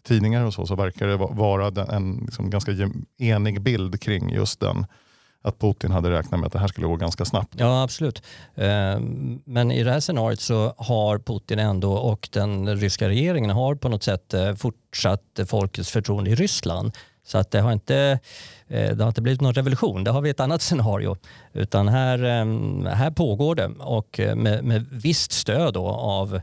tidningar 0.07 0.45
och 0.45 0.53
så, 0.53 0.65
så 0.65 0.75
verkar 0.75 1.07
det 1.07 1.18
vara 1.18 1.86
en 1.95 2.13
liksom, 2.25 2.50
ganska 2.50 2.71
enig 3.18 3.62
bild 3.62 4.01
kring 4.01 4.30
just 4.30 4.60
den 4.60 4.86
att 5.42 5.60
Putin 5.60 5.92
hade 5.92 6.10
räknat 6.10 6.39
med 6.39 6.48
att 6.48 6.54
det 6.54 6.60
här 6.60 6.68
skulle 6.68 6.88
gå 6.88 6.95
ganska 6.95 7.25
snabbt. 7.25 7.54
Ja, 7.57 7.84
absolut. 7.84 8.24
Eh, 8.56 9.00
men 9.45 9.72
i 9.72 9.84
det 9.84 9.92
här 9.92 10.00
scenariot 10.00 10.42
så 10.42 10.74
har 10.78 11.19
Putin 11.19 11.60
ändå 11.60 11.94
och 11.94 12.30
den 12.31 12.78
ryska 12.78 13.10
regeringen 13.10 13.50
har 13.50 13.75
på 13.75 13.89
något 13.89 14.04
sätt 14.04 14.34
eh, 14.34 14.56
fortsatt 14.56 15.39
folkets 15.48 15.92
förtroende 15.92 16.30
i 16.30 16.36
Ryssland. 16.36 16.92
Så 17.25 17.38
att 17.38 17.51
det 17.51 17.62
har 17.62 17.72
inte 17.72 18.19
eh, 18.68 18.95
det 18.95 19.04
har 19.04 19.07
inte 19.07 19.22
blivit 19.22 19.42
någon 19.42 19.54
revolution, 19.54 20.04
det 20.04 20.12
har 20.12 20.22
vi 20.22 20.30
ett 20.30 20.39
annat 20.39 20.62
scenario. 20.62 21.18
Utan 21.54 21.88
här, 21.88 22.18
här 22.89 23.12
pågår 23.12 23.56
det 23.56 23.68
och 23.80 24.19
med, 24.36 24.63
med 24.63 24.86
visst 24.92 25.31
stöd 25.31 25.74
då 25.74 25.88
av 25.88 26.42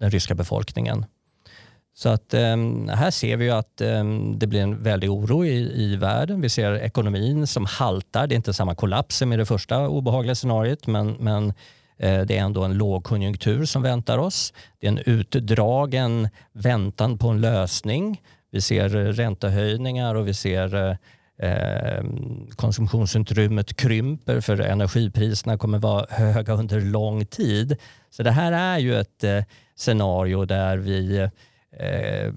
den 0.00 0.10
ryska 0.10 0.34
befolkningen. 0.34 1.04
Så 1.96 2.08
att 2.08 2.34
um, 2.34 2.88
här 2.88 3.10
ser 3.10 3.36
vi 3.36 3.44
ju 3.44 3.50
att 3.50 3.80
um, 3.80 4.38
det 4.38 4.46
blir 4.46 4.60
en 4.60 4.82
väldig 4.82 5.10
oro 5.10 5.44
i, 5.44 5.82
i 5.82 5.96
världen. 5.96 6.40
Vi 6.40 6.48
ser 6.48 6.74
ekonomin 6.74 7.46
som 7.46 7.66
haltar. 7.66 8.26
Det 8.26 8.34
är 8.34 8.36
inte 8.36 8.52
samma 8.52 8.74
kollaps 8.74 9.16
som 9.16 9.32
i 9.32 9.36
det 9.36 9.46
första 9.46 9.88
obehagliga 9.88 10.34
scenariot 10.34 10.86
men, 10.86 11.16
men 11.20 11.48
eh, 11.98 12.20
det 12.20 12.38
är 12.38 12.42
ändå 12.42 12.62
en 12.62 12.74
lågkonjunktur 12.74 13.64
som 13.64 13.82
väntar 13.82 14.18
oss. 14.18 14.52
Det 14.80 14.86
är 14.86 14.88
en 14.88 14.98
utdragen 15.06 16.28
väntan 16.52 17.18
på 17.18 17.28
en 17.28 17.40
lösning. 17.40 18.22
Vi 18.50 18.60
ser 18.60 18.96
eh, 18.96 19.12
räntehöjningar 19.12 20.14
och 20.14 20.28
vi 20.28 20.34
ser 20.34 20.74
eh, 20.74 20.96
ehm, 21.48 22.46
konsumtionsutrymmet 22.56 23.76
krymper 23.76 24.40
för 24.40 24.60
energipriserna 24.60 25.58
kommer 25.58 25.78
vara 25.78 26.06
höga 26.10 26.52
under 26.52 26.80
lång 26.80 27.26
tid. 27.26 27.76
Så 28.10 28.22
det 28.22 28.30
här 28.30 28.52
är 28.52 28.78
ju 28.78 28.94
ett 29.00 29.24
eh, 29.24 29.42
scenario 29.76 30.44
där 30.44 30.76
vi 30.76 31.18
Eh, 31.18 31.30
Eh, 31.78 32.32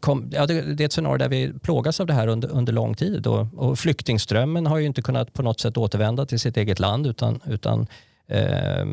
kom, 0.00 0.30
ja, 0.32 0.46
det, 0.46 0.60
det, 0.74 0.84
är 0.84 0.86
ett 0.86 0.92
scenario 0.92 1.18
där 1.18 1.28
vi 1.28 1.52
plågas 1.62 2.00
av 2.00 2.06
det 2.06 2.12
här 2.12 2.28
under, 2.28 2.48
under 2.48 2.72
lång 2.72 2.94
tid. 2.94 3.26
Och, 3.26 3.46
och 3.56 3.78
flyktingströmmen 3.78 4.66
har 4.66 4.78
ju 4.78 4.86
inte 4.86 5.02
kunnat 5.02 5.32
på 5.32 5.42
något 5.42 5.60
sätt 5.60 5.76
återvända 5.76 6.26
till 6.26 6.40
sitt 6.40 6.56
eget 6.56 6.78
land 6.78 7.06
utan, 7.06 7.40
utan 7.46 7.86
eh, 8.28 8.84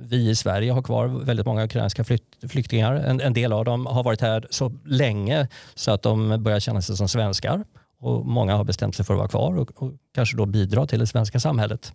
vi 0.00 0.30
i 0.30 0.34
Sverige 0.36 0.72
har 0.72 0.82
kvar 0.82 1.06
väldigt 1.06 1.46
många 1.46 1.64
ukrainska 1.64 2.04
flyktingar. 2.48 2.94
En, 2.94 3.20
en, 3.20 3.32
del 3.32 3.52
av 3.52 3.64
dem 3.64 3.86
har 3.86 4.02
varit 4.02 4.20
här 4.20 4.46
så 4.50 4.72
länge 4.84 5.48
så 5.74 5.90
att 5.90 6.02
de 6.02 6.42
börjar 6.42 6.60
känna 6.60 6.82
sig 6.82 6.96
som 6.96 7.08
svenskar. 7.08 7.64
Och 7.98 8.26
Många 8.26 8.56
har 8.56 8.64
bestämt 8.64 8.94
sig 8.94 9.04
för 9.04 9.14
att 9.14 9.18
vara 9.18 9.28
kvar 9.28 9.58
och, 9.58 9.82
och 9.82 9.92
kanske 10.14 10.36
då 10.36 10.46
bidra 10.46 10.86
till 10.86 10.98
det 10.98 11.06
svenska 11.06 11.40
samhället. 11.40 11.92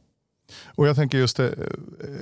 Och 0.66 0.88
Jag 0.88 0.96
tänker 0.96 1.18
just 1.18 1.38
det, 1.38 1.54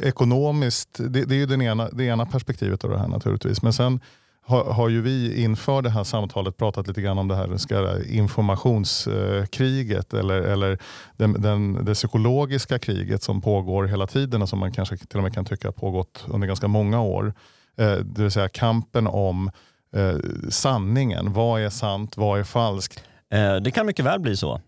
ekonomiskt, 0.01 0.99
det, 1.09 1.25
det 1.25 1.35
är 1.35 1.39
ju 1.39 1.45
den 1.45 1.61
ena, 1.61 1.89
det 1.89 2.03
ena 2.03 2.25
perspektivet 2.25 2.83
av 2.83 2.89
det 2.89 2.99
här 2.99 3.07
naturligtvis. 3.07 3.61
Men 3.61 3.73
sen 3.73 3.99
har, 4.45 4.63
har 4.63 4.89
ju 4.89 5.01
vi 5.01 5.43
inför 5.43 5.81
det 5.81 5.89
här 5.89 6.03
samtalet 6.03 6.57
pratat 6.57 6.87
lite 6.87 7.01
grann 7.01 7.17
om 7.17 7.27
det 7.27 7.35
här 7.35 7.57
ska 7.57 8.03
informationskriget 8.03 10.13
eller, 10.13 10.41
eller 10.41 10.77
den, 11.17 11.41
den, 11.41 11.85
det 11.85 11.93
psykologiska 11.93 12.79
kriget 12.79 13.23
som 13.23 13.41
pågår 13.41 13.83
hela 13.83 14.07
tiden 14.07 14.41
och 14.41 14.49
som 14.49 14.59
man 14.59 14.71
kanske 14.71 14.97
till 14.97 15.17
och 15.17 15.23
med 15.23 15.33
kan 15.33 15.45
tycka 15.45 15.67
har 15.67 15.73
pågått 15.73 16.25
under 16.27 16.47
ganska 16.47 16.67
många 16.67 17.01
år. 17.01 17.33
Eh, 17.77 17.93
det 17.93 18.21
vill 18.21 18.31
säga 18.31 18.49
kampen 18.49 19.07
om 19.07 19.51
eh, 19.95 20.15
sanningen. 20.49 21.33
Vad 21.33 21.61
är 21.61 21.69
sant? 21.69 22.17
Vad 22.17 22.39
är 22.39 22.43
falskt? 22.43 23.03
Eh, 23.33 23.55
det 23.55 23.71
kan 23.71 23.85
mycket 23.85 24.05
väl 24.05 24.19
bli 24.19 24.37
så. 24.37 24.61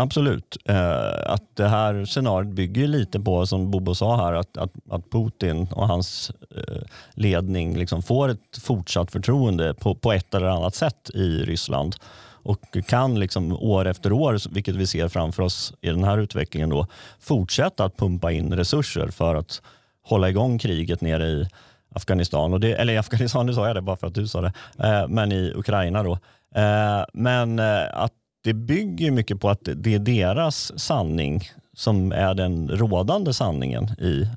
Absolut. 0.00 0.56
Eh, 0.64 1.32
att 1.32 1.56
det 1.56 1.68
här 1.68 2.04
scenariot 2.04 2.54
bygger 2.54 2.86
lite 2.86 3.20
på, 3.20 3.46
som 3.46 3.70
Bobo 3.70 3.94
sa 3.94 4.16
här, 4.16 4.32
att, 4.32 4.56
att, 4.56 4.72
att 4.90 5.10
Putin 5.10 5.68
och 5.70 5.88
hans 5.88 6.32
eh, 6.56 6.82
ledning 7.14 7.76
liksom 7.76 8.02
får 8.02 8.28
ett 8.28 8.58
fortsatt 8.62 9.12
förtroende 9.12 9.74
på, 9.74 9.94
på 9.94 10.12
ett 10.12 10.34
eller 10.34 10.46
annat 10.46 10.74
sätt 10.74 11.10
i 11.14 11.42
Ryssland. 11.44 11.96
och 12.42 12.76
kan 12.86 13.20
liksom 13.20 13.52
år 13.52 13.86
efter 13.86 14.12
år, 14.12 14.54
vilket 14.54 14.74
vi 14.74 14.86
ser 14.86 15.08
framför 15.08 15.42
oss 15.42 15.72
i 15.80 15.88
den 15.88 16.04
här 16.04 16.18
utvecklingen, 16.18 16.68
då, 16.68 16.86
fortsätta 17.20 17.84
att 17.84 17.96
pumpa 17.96 18.32
in 18.32 18.52
resurser 18.52 19.08
för 19.08 19.34
att 19.34 19.62
hålla 20.02 20.28
igång 20.28 20.58
kriget 20.58 21.00
nere 21.00 21.26
i 21.26 21.48
Afghanistan. 21.94 22.52
Och 22.52 22.60
det, 22.60 22.74
eller 22.74 22.92
i 22.92 22.98
Afghanistan, 22.98 23.46
nu 23.46 23.54
sa 23.54 23.66
jag 23.66 23.76
det 23.76 23.82
bara 23.82 23.96
för 23.96 24.06
att 24.06 24.14
du 24.14 24.28
sa 24.28 24.40
det, 24.40 24.52
eh, 24.78 25.08
men 25.08 25.32
i 25.32 25.52
Ukraina. 25.56 26.02
då. 26.02 26.18
Eh, 26.54 27.04
men 27.12 27.58
eh, 27.58 27.82
att 27.92 28.12
det 28.48 28.54
bygger 28.54 29.10
mycket 29.10 29.40
på 29.40 29.50
att 29.50 29.68
det 29.76 29.94
är 29.94 29.98
deras 29.98 30.80
sanning 30.80 31.50
som 31.72 32.12
är 32.12 32.34
den 32.34 32.68
rådande 32.68 33.32
sanningen 33.32 33.84
i, 33.84 34.28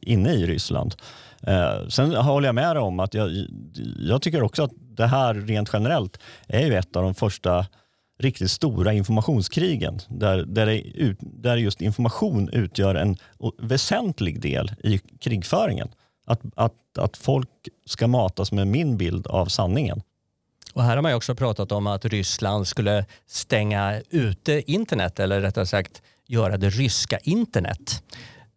inne 0.00 0.32
i 0.32 0.46
Ryssland. 0.46 0.94
Eh, 1.42 1.88
sen 1.88 2.14
håller 2.14 2.48
jag 2.48 2.54
med 2.54 2.76
dig 2.76 2.82
om 2.82 3.00
att 3.00 3.14
jag, 3.14 3.30
jag 3.98 4.22
tycker 4.22 4.42
också 4.42 4.62
att 4.62 4.70
det 4.76 5.06
här 5.06 5.34
rent 5.34 5.70
generellt 5.72 6.18
är 6.48 6.66
ju 6.66 6.74
ett 6.74 6.96
av 6.96 7.02
de 7.02 7.14
första 7.14 7.66
riktigt 8.18 8.50
stora 8.50 8.92
informationskrigen 8.92 10.00
där, 10.08 10.44
där, 10.44 10.66
det, 10.66 11.16
där 11.20 11.56
just 11.56 11.80
information 11.80 12.48
utgör 12.48 12.94
en 12.94 13.16
väsentlig 13.58 14.40
del 14.40 14.72
i 14.84 14.98
krigföringen. 14.98 15.88
Att, 16.26 16.40
att, 16.56 16.98
att 16.98 17.16
folk 17.16 17.50
ska 17.86 18.06
matas 18.06 18.52
med 18.52 18.66
min 18.66 18.96
bild 18.96 19.26
av 19.26 19.46
sanningen. 19.46 20.02
Och 20.74 20.82
här 20.82 20.96
har 20.96 21.02
man 21.02 21.14
också 21.14 21.34
pratat 21.34 21.72
om 21.72 21.86
att 21.86 22.04
Ryssland 22.04 22.66
skulle 22.66 23.04
stänga 23.26 24.00
ute 24.10 24.72
internet 24.72 25.20
eller 25.20 25.40
rättare 25.40 25.66
sagt 25.66 26.02
göra 26.26 26.56
det 26.56 26.70
ryska 26.70 27.18
internet. 27.18 28.02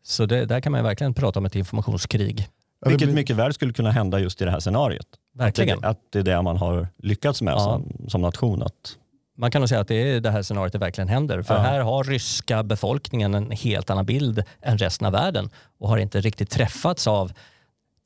Så 0.04 0.26
det, 0.26 0.46
där 0.46 0.62
kan 0.62 0.72
man 0.72 0.84
verkligen 0.84 1.14
prata 1.14 1.40
om 1.40 1.46
ett 1.46 1.56
informationskrig. 1.56 2.48
Vilket 2.86 3.10
mycket 3.10 3.36
väl 3.36 3.54
skulle 3.54 3.74
kunna 3.74 3.92
hända 3.92 4.20
just 4.20 4.42
i 4.42 4.46
det 4.46 4.52
här 4.52 4.60
scenariot. 4.60 5.08
Verkligen. 5.36 5.78
Att 5.78 5.82
det, 5.82 5.88
att 5.88 6.00
det 6.10 6.20
är 6.20 6.24
det 6.24 6.42
man 6.42 6.58
har 6.58 6.88
lyckats 6.98 7.42
med 7.42 7.54
ja. 7.54 7.60
som, 7.60 8.10
som 8.10 8.22
nation. 8.22 8.64
Att... 8.64 8.98
Man 9.38 9.52
kan 9.52 9.62
nog 9.62 9.70
säga 9.70 9.82
att 9.82 9.88
det 9.88 9.96
är 9.96 10.22
det 10.22 10.32
här 10.32 10.42
scenariot 10.42 10.74
det 10.74 10.80
verkligen 10.80 11.08
händer. 11.08 11.42
För 11.42 11.56
ja. 11.56 11.62
här 11.62 11.80
har 11.80 12.04
ryska 12.04 12.64
befolkningen 12.64 13.34
en 13.34 13.52
helt 13.52 13.90
annan 13.90 14.06
bild 14.06 14.44
än 14.62 14.78
resten 14.78 15.08
av 15.08 15.14
världen 15.14 15.50
och 15.80 15.90
har 15.90 15.98
inte 15.98 16.22
riktigt 16.22 16.50
träffats 16.50 17.08
av 17.08 17.32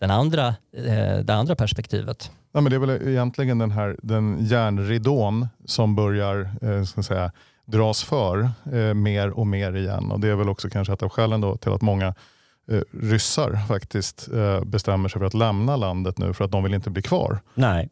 den 0.01 0.11
andra, 0.11 0.47
eh, 0.77 1.17
det 1.23 1.33
andra 1.33 1.55
perspektivet. 1.55 2.31
Ja, 2.51 2.61
men 2.61 2.69
det 2.69 2.75
är 2.75 2.79
väl 2.79 3.07
egentligen 3.07 3.57
den 3.57 3.71
här 3.71 3.97
den 4.03 4.45
järnridån 4.45 5.47
som 5.65 5.95
börjar 5.95 6.49
eh, 6.61 6.83
ska 6.83 7.03
säga, 7.03 7.31
dras 7.65 8.03
för 8.03 8.49
eh, 8.73 8.93
mer 8.93 9.29
och 9.29 9.47
mer 9.47 9.75
igen. 9.75 10.11
Och 10.11 10.19
Det 10.19 10.27
är 10.27 10.35
väl 10.35 10.49
också 10.49 10.69
kanske 10.69 10.93
ett 10.93 11.03
av 11.03 11.09
skälen 11.09 11.41
då 11.41 11.57
till 11.57 11.71
att 11.71 11.81
många 11.81 12.07
eh, 12.71 12.81
ryssar 12.91 13.67
faktiskt 13.67 14.29
eh, 14.33 14.63
bestämmer 14.63 15.09
sig 15.09 15.19
för 15.19 15.25
att 15.25 15.33
lämna 15.33 15.75
landet 15.75 16.17
nu 16.17 16.33
för 16.33 16.45
att 16.45 16.51
de 16.51 16.63
vill 16.63 16.73
inte 16.73 16.89
bli 16.89 17.01
kvar. 17.01 17.39
Nej, 17.53 17.89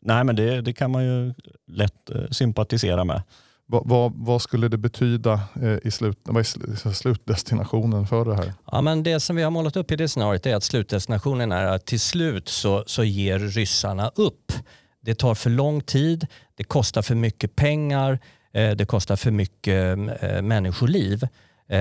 Nej 0.00 0.24
men 0.24 0.36
det, 0.36 0.60
det 0.60 0.72
kan 0.72 0.90
man 0.90 1.04
ju 1.04 1.34
lätt 1.66 2.10
sympatisera 2.30 3.04
med. 3.04 3.22
Vad, 3.70 3.88
vad, 3.88 4.12
vad, 4.14 4.42
skulle 4.42 4.68
det 4.68 4.78
betyda 4.78 5.40
eh, 5.62 5.78
i 5.82 5.90
slut, 5.90 6.18
vad 6.22 6.40
är 6.40 6.92
slutdestinationen 6.92 8.06
för 8.06 8.24
det 8.24 8.34
här? 8.34 8.52
Ja, 8.72 8.80
men 8.80 9.02
det 9.02 9.20
som 9.20 9.36
vi 9.36 9.42
har 9.42 9.50
målat 9.50 9.76
upp 9.76 9.90
i 9.90 9.96
det 9.96 10.08
scenariot 10.08 10.46
är 10.46 10.56
att 10.56 10.64
slutdestinationen 10.64 11.52
är 11.52 11.64
att 11.66 11.86
till 11.86 12.00
slut 12.00 12.48
så, 12.48 12.84
så 12.86 13.04
ger 13.04 13.38
ryssarna 13.38 14.10
upp. 14.14 14.52
Det 15.00 15.14
tar 15.14 15.34
för 15.34 15.50
lång 15.50 15.80
tid, 15.80 16.26
det 16.54 16.64
kostar 16.64 17.02
för 17.02 17.14
mycket 17.14 17.56
pengar, 17.56 18.18
eh, 18.52 18.70
det 18.70 18.86
kostar 18.86 19.16
för 19.16 19.30
mycket 19.30 19.98
eh, 20.22 20.42
människoliv 20.42 21.28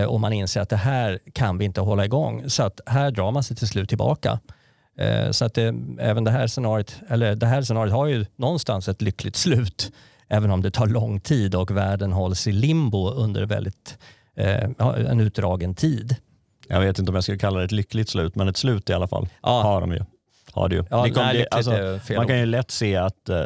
och 0.07 0.19
man 0.19 0.33
inser 0.33 0.61
att 0.61 0.69
det 0.69 0.75
här 0.75 1.19
kan 1.33 1.57
vi 1.57 1.65
inte 1.65 1.81
hålla 1.81 2.05
igång. 2.05 2.49
Så 2.49 2.63
att 2.63 2.81
här 2.85 3.11
drar 3.11 3.31
man 3.31 3.43
sig 3.43 3.57
till 3.57 3.67
slut 3.67 3.89
tillbaka. 3.89 4.39
Så 5.31 5.45
att 5.45 5.53
det, 5.53 5.75
även 5.99 6.23
det 6.23 6.31
här 6.31 6.47
scenariot, 6.47 6.95
eller 7.07 7.35
det 7.35 7.45
här 7.45 7.61
scenariot 7.61 7.93
har 7.93 8.07
ju 8.07 8.25
någonstans 8.35 8.87
ett 8.87 9.01
lyckligt 9.01 9.35
slut 9.35 9.91
även 10.29 10.51
om 10.51 10.61
det 10.61 10.71
tar 10.71 10.87
lång 10.87 11.19
tid 11.19 11.55
och 11.55 11.71
världen 11.71 12.11
hålls 12.11 12.47
i 12.47 12.51
limbo 12.51 13.09
under 13.09 13.45
väldigt, 13.45 13.97
eh, 14.35 14.69
en 15.09 15.19
utdragen 15.19 15.75
tid. 15.75 16.15
Jag 16.67 16.79
vet 16.79 16.99
inte 16.99 17.09
om 17.09 17.15
jag 17.15 17.23
skulle 17.23 17.37
kalla 17.37 17.59
det 17.59 17.65
ett 17.65 17.71
lyckligt 17.71 18.09
slut, 18.09 18.35
men 18.35 18.47
ett 18.47 18.57
slut 18.57 18.89
i 18.89 18.93
alla 18.93 19.07
fall 19.07 19.27
ja. 19.43 19.61
har 19.61 19.81
de 19.81 19.91
ju. 19.91 20.01
Har 20.51 20.69
det 20.69 20.75
ju. 20.75 20.83
Ja, 20.89 21.03
det 21.03 21.09
kom, 21.09 21.23
nej, 21.23 21.47
alltså, 21.51 21.99
man 22.15 22.27
kan 22.27 22.39
ju 22.39 22.45
lätt 22.45 22.71
se 22.71 22.95
att 22.95 23.29
eh, 23.29 23.45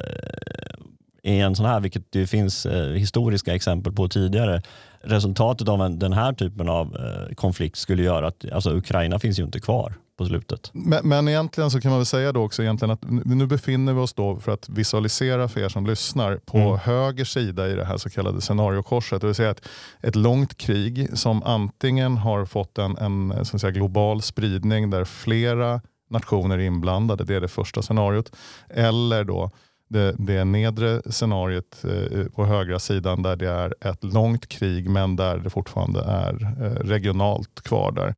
i 1.24 1.40
en 1.40 1.56
sån 1.56 1.66
här, 1.66 1.80
vilket 1.80 2.12
det 2.12 2.28
finns 2.28 2.66
eh, 2.66 2.94
historiska 2.94 3.56
exempel 3.56 3.94
på 3.94 4.08
tidigare, 4.08 4.62
resultatet 5.02 5.70
av 5.70 5.82
en, 5.82 6.00
den 6.00 6.14
här 6.14 6.34
typen 6.34 6.70
av 6.70 6.96
eh, 6.96 7.36
konflikt 7.36 7.78
skulle 7.78 8.04
göra 8.04 8.28
att 8.28 8.52
alltså, 8.52 8.72
Ukraina 8.72 9.20
finns 9.20 9.40
ju 9.40 9.44
inte 9.44 9.60
kvar 9.60 9.94
på 10.18 10.26
slutet. 10.26 10.70
Men, 10.74 11.08
men 11.08 11.28
egentligen 11.28 11.72
så 11.72 11.82
kan 11.82 11.92
man 11.92 12.00
väl 12.00 12.06
säga 12.06 12.32
då 12.32 12.44
också 12.44 12.64
egentligen 12.64 12.92
att 12.92 13.26
nu 13.26 13.48
befinner 13.48 13.94
vi 13.94 14.00
oss 14.00 14.14
då, 14.14 14.40
för 14.40 14.52
att 14.52 14.70
visualisera 14.70 15.48
för 15.48 15.62
er 15.62 15.70
som 15.70 15.86
lyssnar, 15.86 16.38
på 16.38 16.58
mm. 16.58 16.78
höger 16.78 17.26
sida 17.26 17.70
i 17.70 17.76
det 17.76 17.86
här 17.86 17.98
så 17.98 18.10
kallade 18.10 18.42
scenariokorset. 18.42 19.22
Det 19.22 19.28
vill 19.28 19.36
säga 19.36 19.52
ett, 19.52 19.68
ett 20.02 20.16
långt 20.16 20.58
krig 20.58 21.18
som 21.18 21.44
antingen 21.44 22.18
har 22.18 22.46
fått 22.46 22.78
en, 22.78 22.98
en 22.98 23.46
så 23.46 23.60
säga, 23.60 23.72
global 23.72 24.22
spridning 24.22 24.90
där 24.90 25.06
flera 25.06 25.82
nationer 26.10 26.58
är 26.58 26.64
inblandade, 26.64 27.24
det 27.24 27.36
är 27.36 27.42
det 27.42 27.48
första 27.48 27.82
scenariot. 27.82 28.36
Eller 28.70 29.24
då 29.24 29.52
det, 29.94 30.16
det 30.18 30.44
nedre 30.44 31.02
scenariot 31.06 31.84
eh, 31.84 32.26
på 32.26 32.46
högra 32.46 32.80
sidan 32.80 33.22
där 33.22 33.36
det 33.36 33.50
är 33.50 33.76
ett 33.82 34.04
långt 34.04 34.48
krig 34.48 34.90
men 34.90 35.16
där 35.16 35.38
det 35.38 35.50
fortfarande 35.50 36.02
är 36.02 36.64
eh, 36.64 36.88
regionalt 36.88 37.62
kvar 37.64 37.92
där. 37.92 38.16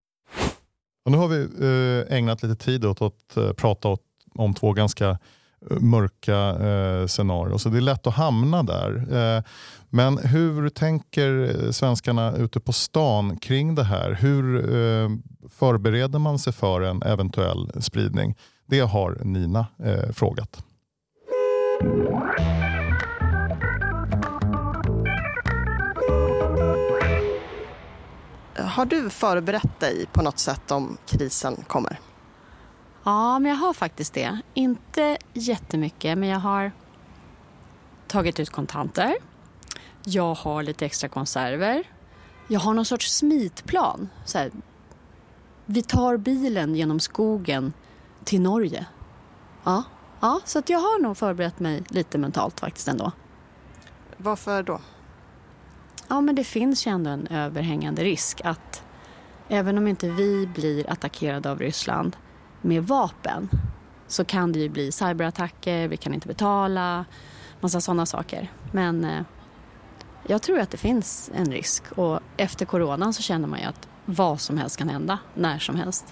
Och 1.05 1.11
nu 1.11 1.17
har 1.17 1.27
vi 1.27 1.41
eh, 1.41 2.17
ägnat 2.17 2.43
lite 2.43 2.65
tid 2.65 2.85
åt 2.85 3.01
att 3.01 3.37
eh, 3.37 3.51
prata 3.51 3.97
om 4.35 4.53
två 4.53 4.73
ganska 4.73 5.09
eh, 5.69 5.79
mörka 5.79 6.55
scenarier. 7.07 7.57
Så 7.57 7.69
det 7.69 7.77
är 7.77 7.81
lätt 7.81 8.07
att 8.07 8.13
hamna 8.13 8.63
där. 8.63 9.43
Men 9.89 10.17
hur 10.17 10.69
tänker 10.69 11.71
svenskarna 11.71 12.35
ute 12.35 12.59
på 12.59 12.73
stan 12.73 13.37
kring 13.37 13.75
det 13.75 13.83
här? 13.83 14.11
Hur 14.11 14.61
förbereder 15.49 16.19
man 16.19 16.39
sig 16.39 16.53
för 16.53 16.81
en 16.81 17.03
eventuell 17.03 17.71
spridning? 17.81 18.35
Det 18.67 18.79
har 18.79 19.17
Nina 19.23 19.65
frågat. 20.13 20.63
Har 28.57 28.85
du 28.85 29.09
förberett 29.09 29.79
dig 29.79 30.05
på 30.13 30.21
något 30.21 30.39
sätt 30.39 30.71
om 30.71 30.97
krisen 31.05 31.63
kommer? 31.67 31.99
Ja, 33.03 33.39
men 33.39 33.51
jag 33.51 33.57
har 33.57 33.73
faktiskt 33.73 34.13
det. 34.13 34.39
Inte 34.53 35.17
jättemycket, 35.33 36.17
men 36.17 36.29
jag 36.29 36.39
har 36.39 36.71
tagit 38.07 38.39
ut 38.39 38.49
kontanter. 38.49 39.15
Jag 40.03 40.33
har 40.33 40.63
lite 40.63 40.85
extra 40.85 41.09
konserver. 41.09 41.83
Jag 42.47 42.59
har 42.59 42.73
någon 42.73 42.85
sorts 42.85 43.15
smitplan. 43.15 44.09
Så 44.25 44.37
här, 44.37 44.51
vi 45.65 45.81
tar 45.81 46.17
bilen 46.17 46.75
genom 46.75 46.99
skogen 46.99 47.73
till 48.23 48.41
Norge. 48.41 48.85
Ja, 49.63 49.83
ja 50.19 50.39
så 50.45 50.59
att 50.59 50.69
jag 50.69 50.79
har 50.79 51.01
nog 51.01 51.17
förberett 51.17 51.59
mig 51.59 51.83
lite 51.89 52.17
mentalt 52.17 52.59
faktiskt 52.59 52.87
ändå. 52.87 53.11
Varför 54.17 54.63
då? 54.63 54.79
Ja, 56.07 56.21
men 56.21 56.35
det 56.35 56.43
finns 56.43 56.87
ju 56.87 56.91
ändå 56.91 57.09
en 57.09 57.27
överhängande 57.27 58.03
risk 58.03 58.41
att 58.43 58.83
även 59.49 59.77
om 59.77 59.87
inte 59.87 60.09
vi 60.09 60.47
blir 60.47 60.89
attackerade 60.89 61.51
av 61.51 61.59
Ryssland 61.59 62.15
med 62.61 62.87
vapen 62.87 63.49
så 64.07 64.25
kan 64.25 64.51
det 64.51 64.59
ju 64.59 64.69
bli 64.69 64.91
cyberattacker, 64.91 65.87
vi 65.87 65.97
kan 65.97 66.13
inte 66.13 66.27
betala, 66.27 67.05
massa 67.59 67.81
sådana 67.81 68.05
saker. 68.05 68.51
Men 68.71 69.05
eh, 69.05 69.21
jag 70.27 70.41
tror 70.41 70.59
att 70.59 70.71
det 70.71 70.77
finns 70.77 71.31
en 71.35 71.51
risk 71.51 71.83
och 71.91 72.19
efter 72.37 72.65
coronan 72.65 73.13
så 73.13 73.21
känner 73.21 73.47
man 73.47 73.59
ju 73.59 73.65
att 73.65 73.87
vad 74.05 74.41
som 74.41 74.57
helst 74.57 74.77
kan 74.77 74.89
hända, 74.89 75.19
när 75.33 75.59
som 75.59 75.75
helst. 75.75 76.05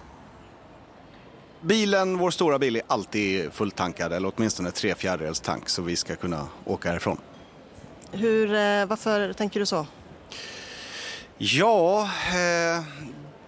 Bilen, 1.61 2.17
vår 2.17 2.31
stora 2.31 2.59
bil, 2.59 2.75
är 2.75 2.81
alltid 2.87 3.53
fulltankad 3.53 4.13
eller 4.13 4.31
åtminstone 4.35 4.71
tre 4.71 4.95
fjärdedels 4.95 5.39
tank 5.39 5.69
så 5.69 5.81
vi 5.81 5.95
ska 5.95 6.15
kunna 6.15 6.47
åka 6.65 6.89
härifrån. 6.89 7.17
Hur, 8.15 8.53
eh, 8.53 8.85
varför 8.85 9.33
tänker 9.33 9.59
du 9.59 9.65
så? 9.65 9.85
Ja, 11.37 12.01
eh, 12.29 12.83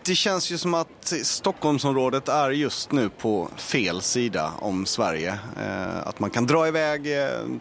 det 0.05 0.15
känns 0.15 0.51
ju 0.51 0.57
som 0.57 0.73
att 0.73 1.13
Stockholmsområdet 1.23 2.29
är 2.29 2.49
just 2.49 2.91
nu 2.91 3.09
på 3.09 3.49
fel 3.55 4.01
sida 4.01 4.51
om 4.59 4.85
Sverige. 4.85 5.39
Eh, 5.59 6.07
att 6.07 6.19
man 6.19 6.29
kan 6.29 6.47
dra 6.47 6.67
iväg 6.67 7.07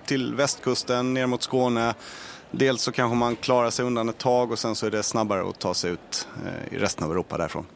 till 0.04 0.34
västkusten 0.34 1.14
ner 1.14 1.26
mot 1.26 1.42
Skåne. 1.42 1.94
Dels 2.50 2.82
så 2.82 2.92
kanske 2.92 3.16
man 3.16 3.36
klarar 3.36 3.70
sig 3.70 3.84
undan 3.84 4.08
ett 4.08 4.18
tag 4.18 4.52
och 4.52 4.58
sen 4.58 4.74
så 4.74 4.86
är 4.86 4.90
det 4.90 5.02
snabbare 5.02 5.48
att 5.48 5.58
ta 5.58 5.74
sig 5.74 5.90
ut 5.90 6.28
i 6.70 6.76
resten 6.76 7.04
av 7.04 7.10
Europa 7.10 7.38
därifrån. 7.38 7.66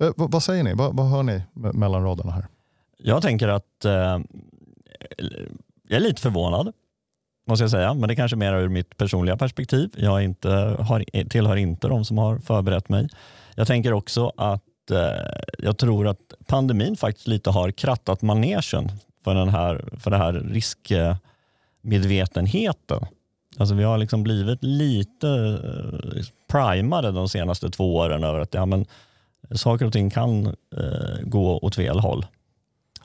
Eh, 0.00 0.10
vad 0.16 0.42
säger 0.42 0.64
ni? 0.64 0.74
Vad, 0.74 0.96
vad 0.96 1.06
hör 1.06 1.22
ni 1.22 1.42
mellan 1.54 2.04
raderna 2.04 2.32
här? 2.32 2.46
Jag 2.98 3.22
tänker 3.22 3.48
att 3.48 3.84
eh, 3.84 4.18
jag 5.88 5.96
är 5.96 6.00
lite 6.00 6.22
förvånad 6.22 6.72
måste 7.48 7.62
jag 7.62 7.70
säga, 7.70 7.94
men 7.94 8.08
det 8.08 8.14
är 8.14 8.16
kanske 8.16 8.36
mer 8.36 8.54
ur 8.54 8.68
mitt 8.68 8.96
personliga 8.96 9.36
perspektiv. 9.36 9.90
Jag 9.96 10.24
inte, 10.24 10.48
har, 10.80 11.24
tillhör 11.28 11.56
inte 11.56 11.88
de 11.88 12.04
som 12.04 12.18
har 12.18 12.38
förberett 12.38 12.88
mig. 12.88 13.08
Jag 13.54 13.66
tänker 13.66 13.92
också 13.92 14.32
att 14.36 14.90
eh, 14.90 15.12
jag 15.58 15.78
tror 15.78 16.08
att 16.08 16.34
pandemin 16.46 16.96
faktiskt 16.96 17.26
lite 17.26 17.50
har 17.50 17.70
krattat 17.70 18.22
manegen 18.22 18.92
för, 19.24 19.34
den 19.34 19.48
här, 19.48 19.84
för 20.00 20.10
det 20.10 20.16
här 20.16 20.32
riskmedvetenheten. 20.32 23.06
Alltså 23.56 23.74
vi 23.74 23.84
har 23.84 23.98
liksom 23.98 24.22
blivit 24.22 24.64
lite 24.64 25.28
eh, 25.28 26.24
primade 26.52 27.12
de 27.12 27.28
senaste 27.28 27.70
två 27.70 27.96
åren 27.96 28.24
över 28.24 28.40
att 28.40 28.54
ja, 28.54 28.66
men, 28.66 28.86
saker 29.50 29.86
och 29.86 29.92
ting 29.92 30.10
kan 30.10 30.46
eh, 30.46 30.52
gå 31.22 31.58
åt 31.58 31.74
fel 31.74 31.98
håll. 31.98 32.26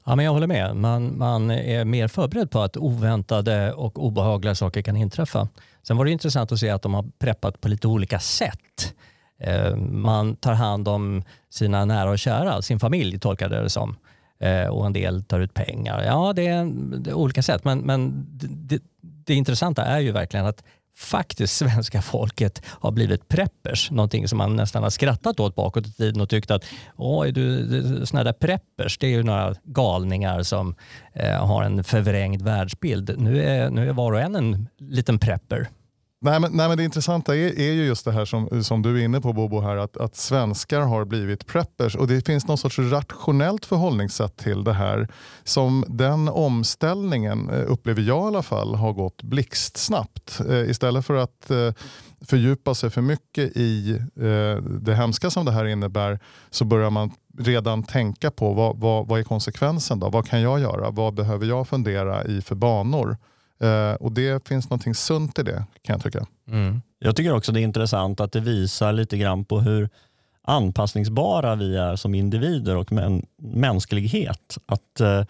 Ja, 0.05 0.15
men 0.15 0.25
jag 0.25 0.31
håller 0.31 0.47
med. 0.47 0.75
Man, 0.75 1.17
man 1.17 1.51
är 1.51 1.85
mer 1.85 2.07
förberedd 2.07 2.51
på 2.51 2.61
att 2.61 2.77
oväntade 2.77 3.73
och 3.73 4.05
obehagliga 4.05 4.55
saker 4.55 4.81
kan 4.81 4.95
inträffa. 4.95 5.47
Sen 5.83 5.97
var 5.97 6.05
det 6.05 6.11
intressant 6.11 6.51
att 6.51 6.59
se 6.59 6.69
att 6.69 6.81
de 6.81 6.93
har 6.93 7.05
preppat 7.19 7.61
på 7.61 7.67
lite 7.67 7.87
olika 7.87 8.19
sätt. 8.19 8.93
Eh, 9.39 9.75
man 9.75 10.35
tar 10.35 10.53
hand 10.53 10.87
om 10.87 11.23
sina 11.49 11.85
nära 11.85 12.09
och 12.09 12.19
kära, 12.19 12.61
sin 12.61 12.79
familj 12.79 13.19
tolkade 13.19 13.61
det 13.61 13.69
som. 13.69 13.95
Eh, 14.39 14.67
och 14.67 14.85
en 14.85 14.93
del 14.93 15.23
tar 15.23 15.39
ut 15.39 15.53
pengar. 15.53 16.03
Ja, 16.03 16.33
det 16.35 16.47
är, 16.47 16.65
det 16.97 17.09
är 17.09 17.13
olika 17.13 17.41
sätt. 17.41 17.63
Men, 17.63 17.79
men 17.79 18.25
det, 18.49 18.81
det 19.01 19.33
intressanta 19.33 19.85
är 19.85 19.99
ju 19.99 20.11
verkligen 20.11 20.45
att 20.45 20.63
faktiskt 20.95 21.57
svenska 21.57 22.01
folket 22.01 22.61
har 22.65 22.91
blivit 22.91 23.27
preppers. 23.27 23.91
Någonting 23.91 24.27
som 24.27 24.37
man 24.37 24.55
nästan 24.55 24.83
har 24.83 24.89
skrattat 24.89 25.39
åt 25.39 25.55
bakåt 25.55 25.87
i 25.87 25.91
tiden 25.91 26.21
och 26.21 26.29
tyckt 26.29 26.51
att 26.51 26.65
oj, 26.95 27.31
du, 27.31 28.05
såna 28.05 28.23
där 28.23 28.33
preppers, 28.33 28.97
det 28.97 29.07
är 29.07 29.11
ju 29.11 29.23
några 29.23 29.55
galningar 29.63 30.43
som 30.43 30.75
eh, 31.13 31.45
har 31.45 31.63
en 31.63 31.83
förvrängd 31.83 32.41
världsbild. 32.41 33.15
Nu 33.17 33.43
är, 33.43 33.69
nu 33.69 33.89
är 33.89 33.93
var 33.93 34.11
och 34.11 34.21
en 34.21 34.35
en 34.35 34.69
liten 34.79 35.19
prepper. 35.19 35.69
Nej 36.23 36.39
men, 36.39 36.51
nej 36.53 36.67
men 36.67 36.77
det 36.77 36.83
intressanta 36.83 37.35
är, 37.35 37.59
är 37.59 37.71
ju 37.71 37.85
just 37.85 38.05
det 38.05 38.11
här 38.11 38.25
som, 38.25 38.63
som 38.63 38.81
du 38.81 38.99
är 38.99 39.05
inne 39.05 39.21
på 39.21 39.33
Bobo, 39.33 39.59
här, 39.59 39.77
att, 39.77 39.97
att 39.97 40.15
svenskar 40.15 40.81
har 40.81 41.05
blivit 41.05 41.47
preppers 41.47 41.95
och 41.95 42.07
det 42.07 42.25
finns 42.25 42.47
någon 42.47 42.57
sorts 42.57 42.79
rationellt 42.79 43.65
förhållningssätt 43.65 44.37
till 44.37 44.63
det 44.63 44.73
här. 44.73 45.07
Som 45.43 45.85
den 45.87 46.29
omställningen, 46.29 47.49
eh, 47.49 47.71
upplever 47.71 48.01
jag 48.01 48.23
i 48.23 48.27
alla 48.27 48.43
fall, 48.43 48.75
har 48.75 48.93
gått 48.93 49.23
blixtsnabbt. 49.23 50.41
Eh, 50.49 50.69
istället 50.69 51.05
för 51.05 51.15
att 51.15 51.51
eh, 51.51 51.73
fördjupa 52.21 52.75
sig 52.75 52.89
för 52.89 53.01
mycket 53.01 53.57
i 53.57 53.91
eh, 54.15 54.63
det 54.63 54.95
hemska 54.95 55.29
som 55.29 55.45
det 55.45 55.51
här 55.51 55.65
innebär 55.65 56.19
så 56.49 56.65
börjar 56.65 56.89
man 56.89 57.11
redan 57.37 57.83
tänka 57.83 58.31
på 58.31 58.53
vad, 58.53 58.77
vad, 58.77 59.07
vad 59.07 59.19
är 59.19 59.23
konsekvensen 59.23 59.99
då? 59.99 60.09
Vad 60.09 60.27
kan 60.27 60.41
jag 60.41 60.59
göra? 60.59 60.89
Vad 60.89 61.13
behöver 61.13 61.45
jag 61.45 61.67
fundera 61.67 62.23
i 62.23 62.41
för 62.41 62.55
banor? 62.55 63.17
Uh, 63.63 63.93
och 63.93 64.11
det 64.11 64.47
finns 64.47 64.69
någonting 64.69 64.95
sunt 64.95 65.39
i 65.39 65.43
det 65.43 65.65
kan 65.81 65.93
jag 65.93 66.03
tycka. 66.03 66.25
Mm. 66.47 66.81
Jag 66.99 67.15
tycker 67.15 67.33
också 67.33 67.51
det 67.51 67.61
är 67.61 67.63
intressant 67.63 68.19
att 68.19 68.31
det 68.31 68.39
visar 68.39 68.93
lite 68.93 69.17
grann 69.17 69.45
på 69.45 69.59
hur 69.59 69.89
anpassningsbara 70.41 71.55
vi 71.55 71.75
är 71.75 71.95
som 71.95 72.15
individer 72.15 72.75
och 72.75 72.91
män, 72.91 73.25
mänsklighet. 73.41 74.57
Att, 74.65 75.01
uh, 75.01 75.23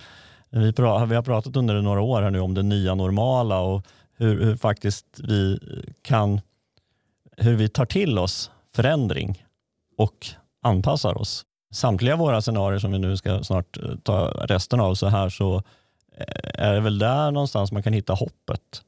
vi, 0.50 0.74
vi 1.08 1.15
har 1.15 1.22
pratat 1.22 1.56
under 1.56 1.82
några 1.82 2.01
år 2.01 2.22
här 2.22 2.32
nu 2.32 2.39
om 2.39 2.53
det 2.53 2.63
nya 2.63 2.96
normala 2.96 3.60
och 3.60 3.86
hur, 4.18 4.44
hur, 4.44 4.56
faktiskt 4.56 5.06
vi 5.24 5.60
kan 6.01 6.42
hur 7.38 7.56
vi 7.56 7.70
tar 7.70 7.86
till 7.86 8.20
oss 8.20 8.51
förändring 8.75 9.46
och 9.98 10.27
anpassar 10.62 11.18
oss. 11.18 11.46
Samtliga 11.74 12.15
våra 12.15 12.42
scenarier 12.42 12.80
som 12.80 12.92
vi 12.92 13.00
nu 13.00 13.18
ska 13.18 13.44
snart 13.44 13.77
eh, 13.77 13.96
ta 14.03 14.27
resten 14.27 14.80
av 14.80 14.96
så 14.96 15.08
här 15.08 15.30
så 15.30 15.63
Eh, 16.17 16.65
är 16.65 16.74
det 16.74 16.79
väl 16.79 17.00
där 17.00 17.32
någonstans 17.32 17.72
man 17.72 17.84
kan 17.84 17.93
hitta 17.93 18.13
hoppet. 18.13 18.82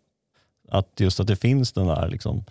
Att 0.69 0.99
just 0.99 1.19
att 1.19 1.27
det 1.27 1.35
finns 1.35 1.73
den 1.73 1.87
där 1.87 2.07
liksom, 2.07 2.43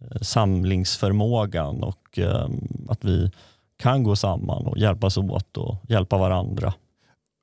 eh, 0.00 0.20
samlingsförmågan 0.20 1.82
och 1.82 2.18
ehm, 2.18 2.86
att 2.88 3.04
vi 3.04 3.30
kan 3.76 4.02
gå 4.02 4.16
samman 4.16 4.66
och 4.66 4.78
hjälpas 4.78 5.16
åt 5.18 5.56
och 5.56 5.76
hjälpa 5.88 6.18
varandra. 6.18 6.74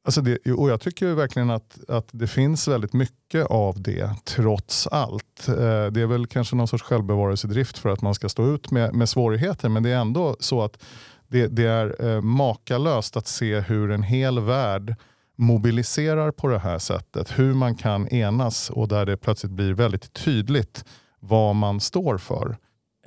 Alltså 0.06 0.22
det, 0.22 0.52
och 0.52 0.70
jag 0.70 0.82
tycker 0.82 1.14
verkligen 1.14 1.50
att, 1.50 1.90
att 1.90 2.08
det 2.12 2.28
finns 2.28 2.68
väldigt 2.68 2.94
mycket 2.94 3.46
av 3.46 3.82
det 3.82 4.10
trots 4.24 4.88
allt. 4.88 5.48
Eh, 5.48 5.86
det 5.86 6.02
är 6.02 6.06
väl 6.06 6.28
kanske 6.28 6.56
någon 6.56 6.68
sorts 6.68 6.84
självbevarelsedrift 6.84 7.78
för 7.78 7.90
att 7.90 8.02
man 8.02 8.16
ska 8.16 8.30
stå 8.30 8.54
ut 8.54 8.72
med, 8.72 8.94
med 8.94 9.10
svårigheter 9.10 9.70
men 9.70 9.84
det 9.84 9.90
är 9.90 9.98
ändå 9.98 10.36
så 10.40 10.62
att 10.62 10.84
det, 11.28 11.48
det 11.48 11.66
är 11.66 12.22
makalöst 12.22 13.18
att 13.18 13.28
se 13.28 13.60
hur 13.60 13.92
en 13.92 14.04
hel 14.04 14.40
värld 14.40 14.96
mobiliserar 15.36 16.32
på 16.32 16.48
det 16.48 16.60
här 16.60 16.80
sättet. 16.80 17.40
Hur 17.40 17.54
man 17.54 17.76
kan 17.76 18.08
enas 18.08 18.70
och 18.70 18.88
där 18.88 19.06
det 19.06 19.18
plötsligt 19.18 19.52
blir 19.52 19.74
väldigt 19.74 20.14
tydligt 20.14 20.86
vad 21.20 21.56
man 21.56 21.80
står 21.80 22.18
för. 22.18 22.58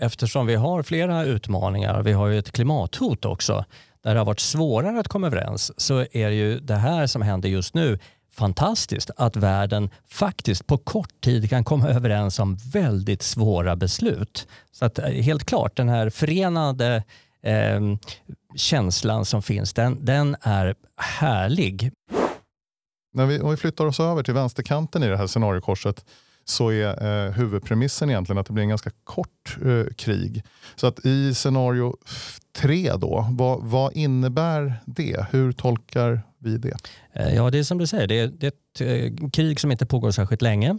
Eftersom 0.01 0.47
vi 0.47 0.55
har 0.55 0.83
flera 0.83 1.25
utmaningar, 1.25 2.03
vi 2.03 2.13
har 2.13 2.27
ju 2.27 2.39
ett 2.39 2.53
klimathot 2.53 3.25
också, 3.25 3.65
där 4.03 4.15
det 4.15 4.21
har 4.21 4.25
varit 4.25 4.41
svårare 4.41 5.01
att 5.01 5.09
komma 5.09 5.27
överens, 5.27 5.81
så 5.81 6.07
är 6.13 6.31
ju 6.31 6.61
det 6.61 6.75
här 6.75 7.07
som 7.07 7.23
händer 7.23 7.49
just 7.49 7.75
nu 7.75 7.99
fantastiskt 8.37 9.11
att 9.17 9.37
världen 9.37 9.91
faktiskt 10.09 10.67
på 10.67 10.79
kort 10.79 11.21
tid 11.21 11.51
kan 11.51 11.65
komma 11.65 11.89
överens 11.89 12.39
om 12.39 12.57
väldigt 12.73 13.23
svåra 13.23 13.77
beslut. 13.77 14.49
Så 14.73 14.85
att 14.85 14.99
eh, 14.99 15.05
helt 15.05 15.45
klart, 15.45 15.77
den 15.77 15.89
här 15.89 16.11
förenade 16.11 17.03
eh, 17.43 17.81
känslan 18.57 19.25
som 19.25 19.43
finns, 19.43 19.73
den, 19.73 20.05
den 20.05 20.37
är 20.41 20.75
härlig. 20.97 21.93
När 23.17 23.27
vi, 23.27 23.41
om 23.41 23.51
vi 23.51 23.57
flyttar 23.57 23.87
oss 23.87 24.01
över 24.01 24.23
till 24.23 24.35
vänsterkanten 24.35 25.03
i 25.03 25.09
det 25.09 25.17
här 25.17 25.27
scenariokorset 25.27 26.05
så 26.45 26.73
är 26.73 27.27
eh, 27.27 27.33
huvudpremissen 27.33 28.11
egentligen 28.11 28.39
att 28.39 28.47
det 28.47 28.53
blir 28.53 28.63
en 28.63 28.69
ganska 28.69 28.91
kort 29.05 29.59
eh, 29.65 29.95
krig. 29.97 30.45
Så 30.77 30.87
att 30.87 31.07
i 31.07 31.35
scenario 31.35 31.97
tre 32.57 32.93
då, 32.97 33.27
vad, 33.31 33.63
vad, 33.63 33.97
innebär 33.97 34.75
det? 34.87 35.27
Hur 35.31 35.53
tolkar 35.53 36.23
vi 36.39 36.59
det? 36.59 36.77
Eh, 37.13 37.35
ja, 37.35 37.51
det 37.51 37.59
är 37.59 37.63
som 37.63 37.79
du 37.79 37.87
säger, 37.87 38.07
det 38.07 38.21
är, 38.21 38.27
det 38.27 38.47
är 38.47 38.53
ett 38.53 38.81
eh, 39.23 39.31
krig 39.31 39.61
som 39.61 39.73
inte 39.73 39.87
pågår 39.87 40.11
särskilt 40.11 40.43
länge 40.43 40.79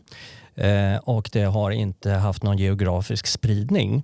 eh, 0.56 0.97
och 1.04 1.30
det 1.34 1.43
har 1.43 1.71
inte 1.71 2.12
haft 2.12 2.43
någon 2.43 2.58
geografisk 2.58 3.28
spridning. 3.28 4.04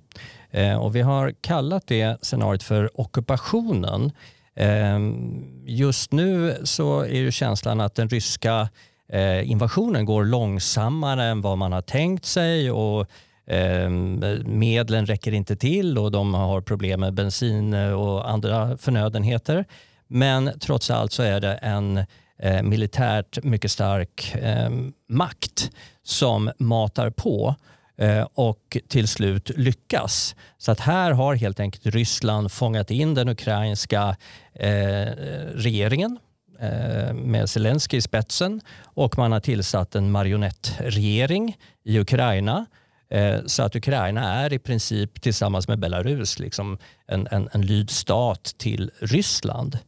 Eh, 0.50 0.76
och 0.76 0.96
vi 0.96 1.00
har 1.00 1.32
kallat 1.40 1.86
det 1.86 2.18
scenariot 2.22 2.62
för 2.62 3.00
ockupationen. 3.00 4.12
Ehm, 4.56 5.44
just 5.66 6.12
nu 6.12 6.60
så 6.64 7.00
är 7.00 7.16
ju 7.16 7.30
känslan 7.30 7.80
att 7.80 7.94
den 7.94 8.08
ryska 8.08 8.68
eh, 9.08 9.50
invasionen 9.50 10.04
går 10.04 10.24
långsammare 10.24 11.24
än 11.24 11.40
vad 11.40 11.58
man 11.58 11.72
har 11.72 11.82
tänkt 11.82 12.24
sig 12.24 12.70
och 12.70 13.06
ehm, 13.46 14.24
medlen 14.44 15.06
räcker 15.06 15.32
inte 15.34 15.56
till 15.56 15.98
och 15.98 16.10
de 16.10 16.34
har 16.34 16.60
problem 16.60 17.00
med 17.00 17.14
bensin 17.14 17.74
eh, 17.74 17.92
och 17.92 18.30
andra 18.30 18.76
förnödenheter. 18.76 19.64
Men 20.06 20.50
trots 20.60 20.90
allt 20.90 21.12
så 21.12 21.22
är 21.22 21.40
det 21.40 21.54
en 21.54 22.04
eh, 22.38 22.62
militärt 22.62 23.44
mycket 23.44 23.70
stark 23.70 24.34
ehm, 24.42 24.92
makt 25.08 25.70
som 26.02 26.50
matar 26.58 27.10
på 27.10 27.54
Eh, 27.96 28.26
och 28.34 28.76
till 28.88 29.08
slut 29.08 29.50
lyckas. 29.56 30.36
Så 30.58 30.72
att 30.72 30.80
här 30.80 31.12
har 31.12 31.34
helt 31.34 31.60
enkelt 31.60 31.86
Ryssland 31.86 32.52
fångat 32.52 32.90
in 32.90 33.14
den 33.14 33.28
ukrainska 33.28 34.16
eh, 34.54 35.06
regeringen 35.54 36.18
eh, 36.60 37.14
med 37.14 37.50
Zelensky 37.50 37.96
i 37.96 38.00
spetsen 38.00 38.60
och 38.82 39.18
man 39.18 39.32
har 39.32 39.40
tillsatt 39.40 39.94
en 39.94 40.10
marionettregering 40.10 41.56
i 41.84 41.98
Ukraina 41.98 42.66
eh, 43.10 43.38
så 43.46 43.62
att 43.62 43.76
Ukraina 43.76 44.34
är 44.34 44.52
i 44.52 44.58
princip 44.58 45.22
tillsammans 45.22 45.68
med 45.68 45.78
Belarus 45.78 46.38
liksom 46.38 46.78
en, 47.06 47.28
en, 47.30 47.48
en 47.52 47.66
lydstat 47.66 48.54
till 48.58 48.90
Ryssland. 49.00 49.78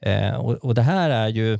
Eh, 0.00 0.34
och, 0.34 0.54
och 0.54 0.74
det 0.74 0.82
här 0.82 1.10
är 1.10 1.28
ju 1.28 1.58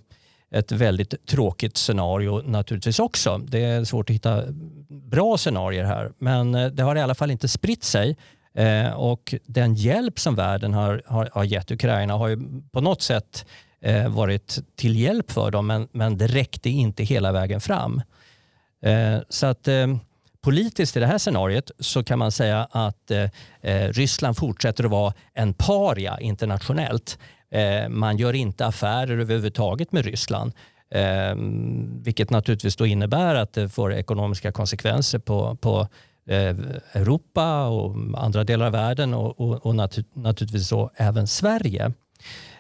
ett 0.51 0.73
väldigt 0.73 1.27
tråkigt 1.27 1.77
scenario 1.77 2.43
naturligtvis 2.45 2.99
också. 2.99 3.39
Det 3.39 3.65
är 3.65 3.85
svårt 3.85 4.11
att 4.11 4.15
hitta 4.15 4.45
bra 4.89 5.39
scenarier 5.39 5.85
här, 5.85 6.13
men 6.19 6.55
eh, 6.55 6.67
det 6.67 6.83
har 6.83 6.97
i 6.97 7.01
alla 7.01 7.15
fall 7.15 7.31
inte 7.31 7.49
spritt 7.49 7.85
sig. 7.85 8.17
Eh, 8.55 8.93
och 8.93 9.35
den 9.47 9.75
hjälp 9.75 10.19
som 10.19 10.35
världen 10.35 10.75
har, 10.75 11.03
har, 11.07 11.31
har 11.33 11.45
gett 11.45 11.71
Ukraina 11.71 12.15
har 12.15 12.29
ju 12.29 12.39
på 12.73 12.81
något 12.81 13.03
sätt 13.03 13.47
eh, 13.81 14.09
varit 14.09 14.59
till 14.77 14.97
hjälp 14.97 15.31
för 15.31 15.51
dem, 15.51 15.67
men, 15.67 15.89
men 15.93 16.19
det 16.19 16.27
räckte 16.27 16.71
inte 16.71 17.05
hela 17.05 17.33
vägen 17.33 17.61
fram. 17.61 18.03
Eh, 18.83 19.19
så 19.29 19.47
att 19.47 19.69
eh, 19.69 19.87
politiskt 20.41 20.97
i 20.97 21.01
det 21.01 21.07
här 21.07 21.19
scenariet 21.19 21.71
så 21.79 22.05
kan 22.05 22.19
man 22.19 22.33
säga 22.33 22.69
att 22.71 23.11
Ryssland 23.91 24.37
fortsätter 24.37 24.85
att 24.85 24.91
vara 24.91 25.15
en 25.35 25.55
paria 25.55 26.21
internationellt. 26.21 27.19
Eh, 27.51 27.89
man 27.89 28.17
gör 28.17 28.33
inte 28.33 28.67
affärer 28.67 29.19
överhuvudtaget 29.19 29.93
med 29.93 30.05
Ryssland. 30.05 30.53
Eh, 30.91 31.35
vilket 32.03 32.31
naturligtvis 32.31 32.77
då 32.77 32.87
innebär 32.87 33.35
att 33.35 33.53
det 33.53 33.69
får 33.69 33.95
ekonomiska 33.95 34.53
konsekvenser 34.53 35.19
på, 35.19 35.57
på 35.57 35.89
eh, 36.29 36.57
Europa 36.93 37.67
och 37.67 37.97
andra 38.17 38.45
delar 38.45 38.67
av 38.67 38.73
världen 38.73 39.15
och, 39.15 39.41
och, 39.41 39.67
och 39.67 39.75
natur, 39.75 40.05
naturligtvis 40.15 40.69
så 40.69 40.91
även 40.97 41.27
Sverige. 41.27 41.93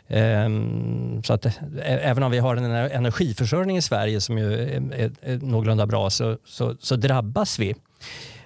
Ehm, 0.08 1.22
så 1.22 1.32
att 1.32 1.46
även 1.82 2.22
om 2.22 2.30
vi 2.30 2.38
har 2.38 2.56
en 2.56 2.64
energiförsörjning 2.64 3.76
i 3.76 3.82
Sverige 3.82 4.20
som 4.20 4.38
ju 4.38 4.52
är, 4.54 4.92
är, 4.92 5.12
är 5.22 5.36
någorlunda 5.36 5.86
bra 5.86 6.10
så, 6.10 6.38
så, 6.44 6.76
så 6.80 6.96
drabbas 6.96 7.58
vi. 7.58 7.74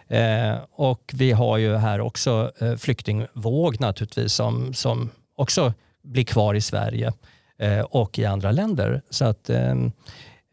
Eh, 0.09 0.55
och 0.73 1.13
vi 1.15 1.33
har 1.33 1.59
ju 1.59 1.77
här 1.77 2.01
också 2.01 2.53
eh, 2.59 2.77
flyktingvåg 2.77 3.81
naturligtvis 3.81 4.33
som, 4.33 4.75
som 4.75 5.11
också 5.37 5.73
blir 6.03 6.25
kvar 6.25 6.55
i 6.55 6.61
Sverige 6.61 7.13
eh, 7.59 7.81
och 7.81 8.19
i 8.19 8.25
andra 8.25 8.53
länder. 8.53 9.03
Så 9.11 9.25
att 9.25 9.51
ehm, 9.51 9.93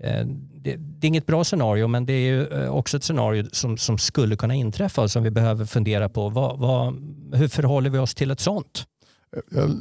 Eh, 0.03 0.25
det, 0.53 0.75
det, 0.75 1.07
är 1.07 1.09
inget 1.09 1.25
bra 1.25 1.43
scenario 1.43 1.87
men 1.87 2.05
det 2.05 2.13
är 2.13 2.63
eh, 2.63 2.75
också 2.75 2.97
ett 2.97 3.03
scenario 3.03 3.45
som, 3.51 3.77
som 3.77 3.97
skulle 3.97 4.35
kunna 4.35 4.55
inträffa 4.55 5.01
och 5.01 5.11
som 5.11 5.23
vi 5.23 5.31
behöver 5.31 5.65
fundera 5.65 6.09
på. 6.09 6.29
Vad, 6.29 6.59
vad, 6.59 6.93
hur 7.33 7.47
förhåller 7.47 7.89
vi 7.89 7.97
oss 7.97 8.15
till 8.15 8.31
ett 8.31 8.39
sånt? 8.39 8.85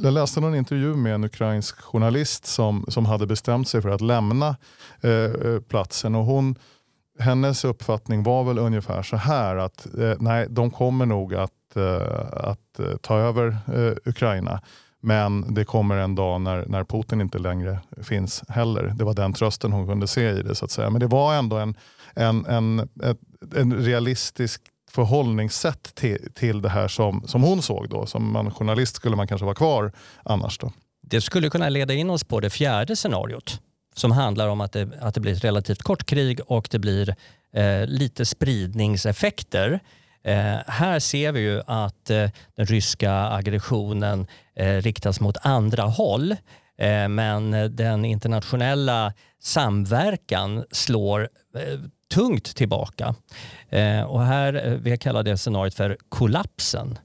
Jag, 0.03 0.13
läste 0.13 0.39
någon 0.39 0.55
intervju 0.55 0.95
med 0.95 1.13
en 1.13 1.23
ukrainsk 1.23 1.81
journalist 1.81 2.45
som, 2.45 2.85
som 2.87 3.05
hade 3.05 3.27
bestämt 3.27 3.67
sig 3.67 3.81
för 3.81 3.89
att 3.89 4.01
lämna 4.01 4.55
eh, 5.01 5.11
eh, 5.11 5.59
platsen. 5.67 6.15
Och 6.15 6.25
hon, 6.25 6.55
hennes 7.19 7.65
uppfattning 7.65 8.23
var 8.23 8.43
väl 8.43 8.57
ungefär 8.57 9.03
så 9.03 9.15
här 9.15 9.55
att 9.55 9.87
eh, 9.99 10.13
nej, 10.19 10.47
de 10.49 10.71
kommer 10.71 11.05
nog 11.05 11.35
att, 11.35 11.75
eh, 11.75 12.21
att 12.31 12.79
eh, 12.79 12.97
ta 13.01 13.17
över 13.17 13.57
Ukraina. 14.05 14.61
Men 15.01 15.53
det 15.53 15.65
kommer 15.65 15.97
en 15.97 16.15
dag 16.15 16.41
när, 16.41 16.65
när 16.65 16.83
Putin 16.83 17.21
inte 17.21 17.39
längre 17.39 17.79
finns 18.03 18.43
heller. 18.47 18.93
Det 18.97 19.03
var 19.03 19.13
den 19.13 19.33
trösten 19.33 19.71
hon 19.71 19.87
kunde 19.87 20.07
se 20.07 20.29
i 20.29 20.41
det. 20.41 20.55
så 20.55 20.65
att 20.65 20.71
säga. 20.71 20.89
Men 20.89 20.99
det 20.99 21.07
var 21.07 21.35
ändå 21.35 21.57
en, 21.57 21.75
en, 22.15 22.45
en, 22.45 22.79
ett, 22.79 23.19
en 23.55 23.73
realistisk 23.73 24.61
förhållningssätt 24.91 25.95
till, 25.95 26.31
till 26.33 26.61
det 26.61 26.69
här 26.69 26.87
som, 26.87 27.27
som 27.27 27.43
hon 27.43 27.61
såg. 27.61 27.89
Då. 27.89 28.05
Som 28.05 28.31
man, 28.31 28.51
journalist 28.51 28.95
skulle 28.95 29.15
man 29.15 29.27
kanske 29.27 29.45
vara 29.45 29.55
kvar 29.55 29.91
annars. 30.23 30.57
Då. 30.57 30.71
Det 31.01 31.21
skulle 31.21 31.49
kunna 31.49 31.69
leda 31.69 31.93
in 31.93 32.09
oss 32.09 32.23
på 32.23 32.39
det 32.39 32.49
fjärde 32.49 32.95
scenariot 32.95 33.61
som 33.95 34.11
handlar 34.11 34.47
om 34.47 34.61
att 34.61 34.71
det, 34.71 34.89
att 35.01 35.13
det 35.13 35.21
blir 35.21 35.33
ett 35.33 35.43
relativt 35.43 35.83
kort 35.83 36.05
krig 36.05 36.39
och 36.45 36.67
det 36.71 36.79
blir 36.79 37.15
eh, 37.53 37.85
lite 37.87 38.25
spridningseffekter 38.25 39.79
Eh, 40.23 40.57
här 40.67 40.99
ser 40.99 41.31
vi 41.31 41.39
ju 41.39 41.61
att 41.67 42.09
eh, 42.09 42.29
den 42.55 42.65
ryska 42.65 43.13
aggressionen 43.13 44.27
eh, 44.55 44.75
riktas 44.81 45.19
mot 45.19 45.37
andra 45.41 45.83
håll. 45.83 46.31
Eh, 46.77 47.07
men 47.07 47.75
den 47.75 48.05
internationella 48.05 49.13
samverkan 49.41 50.65
slår 50.71 51.29
eh, 51.55 51.79
tungt 52.13 52.55
tillbaka. 52.55 53.15
Eh, 53.69 54.01
och 54.01 54.23
här, 54.23 54.67
eh, 54.67 54.73
vi 54.73 54.97
kallar 54.97 55.23
det 55.23 55.37
scenariot 55.37 55.73
för 55.73 55.97
kollapsen. 56.09 56.97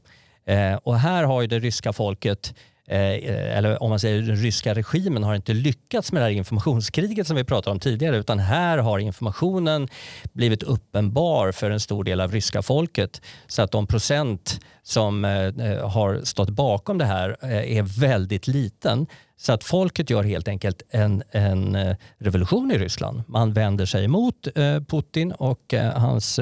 Eh, 0.47 0.75
och 0.75 0.99
här 0.99 1.25
har 1.25 1.41
ju 1.41 1.47
det 1.47 1.59
ryska 1.59 1.93
folket 1.93 2.55
Eh, 2.55 2.74
Eh, 2.89 3.57
eller 3.57 3.83
om 3.83 3.91
man 3.91 4.01
säger 4.01 4.23
den 4.23 4.37
ryska 4.37 4.75
regimen 4.75 5.23
har 5.23 5.35
inte 5.35 5.53
lyckats 5.55 6.13
med 6.13 6.23
det 6.23 6.25
här 6.25 6.33
informationskriget 6.33 7.27
som 7.27 7.37
vi 7.37 7.45
pratade 7.45 7.73
om 7.73 7.81
tidigare 7.81 8.17
utan 8.17 8.39
här 8.39 8.79
har 8.79 8.99
informationen 8.99 9.89
blivit 10.33 10.63
uppenbar 10.63 11.53
för 11.53 11.71
en 11.71 11.81
stor 11.81 12.05
del 12.05 12.21
av 12.21 12.33
ryska 12.33 12.63
folket 12.63 13.23
så 13.47 13.63
att 13.63 13.71
de 13.71 13.87
procent 13.87 14.61
som 14.83 15.25
eh, 15.25 15.47
eh, 15.47 15.91
har 15.91 16.21
stått 16.25 16.51
bakom 16.51 16.99
det 16.99 17.05
här 17.05 17.45
är 17.45 18.01
väldigt 18.01 18.47
liten. 18.47 19.07
Så 19.37 19.53
att 19.53 19.65
folket 19.65 20.11
gör 20.11 20.23
helt 20.23 20.49
enkelt 20.49 20.83
en, 20.91 21.23
en 21.31 21.97
revolution 22.19 22.71
i 22.71 22.79
Ryssland. 22.79 23.23
Man 23.27 23.53
vänder 23.53 23.87
sig 23.87 24.05
emot 24.05 24.49
Putin 24.89 25.33
och 25.33 25.75
hans 25.95 26.41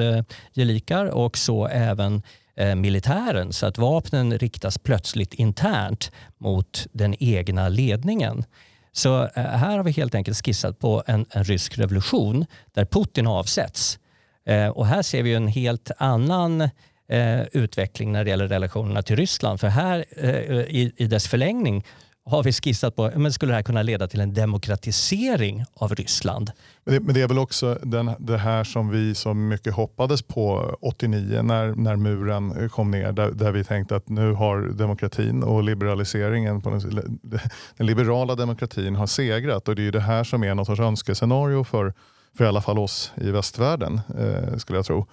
gelikar 0.53 1.05
och 1.05 1.37
så 1.37 1.67
även 1.67 2.23
Eh, 2.55 2.75
militären 2.75 3.53
så 3.53 3.65
att 3.65 3.77
vapnen 3.77 4.37
riktas 4.37 4.77
plötsligt 4.77 5.33
internt 5.33 6.11
mot 6.37 6.87
den 6.91 7.15
egna 7.19 7.69
ledningen. 7.69 8.43
Så 8.91 9.23
eh, 9.23 9.29
här 9.43 9.77
har 9.77 9.83
vi 9.83 9.91
helt 9.91 10.15
enkelt 10.15 10.45
skissat 10.45 10.79
på 10.79 11.03
en, 11.07 11.25
en 11.29 11.43
rysk 11.43 11.77
revolution 11.77 12.45
där 12.73 12.85
Putin 12.85 13.27
avsätts. 13.27 13.99
Eh, 14.45 14.67
och 14.67 14.87
här 14.87 15.01
ser 15.01 15.23
vi 15.23 15.33
en 15.33 15.47
helt 15.47 15.91
annan 15.97 16.61
eh, 17.09 17.41
utveckling 17.51 18.11
när 18.11 18.23
det 18.23 18.29
gäller 18.29 18.47
relationerna 18.47 19.01
till 19.01 19.15
Ryssland. 19.15 19.59
För 19.59 19.67
här 19.67 20.05
i, 20.69 20.93
i 20.97 21.07
dess 21.07 21.27
förlängning 21.27 21.83
har 22.25 22.43
vi 22.43 22.53
skissat 22.53 22.95
på, 22.95 23.11
men 23.15 23.33
skulle 23.33 23.51
det 23.51 23.55
här 23.55 23.63
kunna 23.63 23.81
leda 23.81 24.07
till 24.07 24.19
en 24.19 24.33
demokratisering 24.33 25.65
av 25.73 25.95
Ryssland? 25.95 26.51
Men 26.83 26.93
det, 26.93 26.99
men 26.99 27.15
det 27.15 27.21
är 27.21 27.27
väl 27.27 27.39
också 27.39 27.77
den, 27.83 28.11
det 28.19 28.37
här 28.37 28.63
som 28.63 28.89
vi 28.89 29.15
så 29.15 29.33
mycket 29.33 29.73
hoppades 29.73 30.21
på 30.21 30.75
89 30.81 31.41
när, 31.41 31.75
när 31.75 31.95
muren 31.95 32.69
kom 32.69 32.91
ner, 32.91 33.11
där, 33.11 33.31
där 33.31 33.51
vi 33.51 33.63
tänkte 33.63 33.95
att 33.95 34.09
nu 34.09 34.31
har 34.33 34.61
demokratin 34.61 35.43
och 35.43 35.63
liberaliseringen, 35.63 36.61
på 36.61 36.69
den, 36.69 37.19
den 37.77 37.85
liberala 37.85 38.35
demokratin 38.35 38.95
har 38.95 39.07
segrat 39.07 39.67
och 39.67 39.75
det 39.75 39.87
är 39.87 39.91
det 39.91 39.99
här 39.99 40.23
som 40.23 40.43
är 40.43 40.55
något 40.55 40.67
sorts 40.67 40.81
önskescenario 40.81 41.63
för, 41.63 41.93
för 42.37 42.45
i 42.45 42.47
alla 42.47 42.61
fall 42.61 42.79
oss 42.79 43.11
i 43.21 43.31
västvärlden, 43.31 44.01
eh, 44.19 44.57
skulle 44.57 44.77
jag 44.77 44.85
tro. 44.85 45.07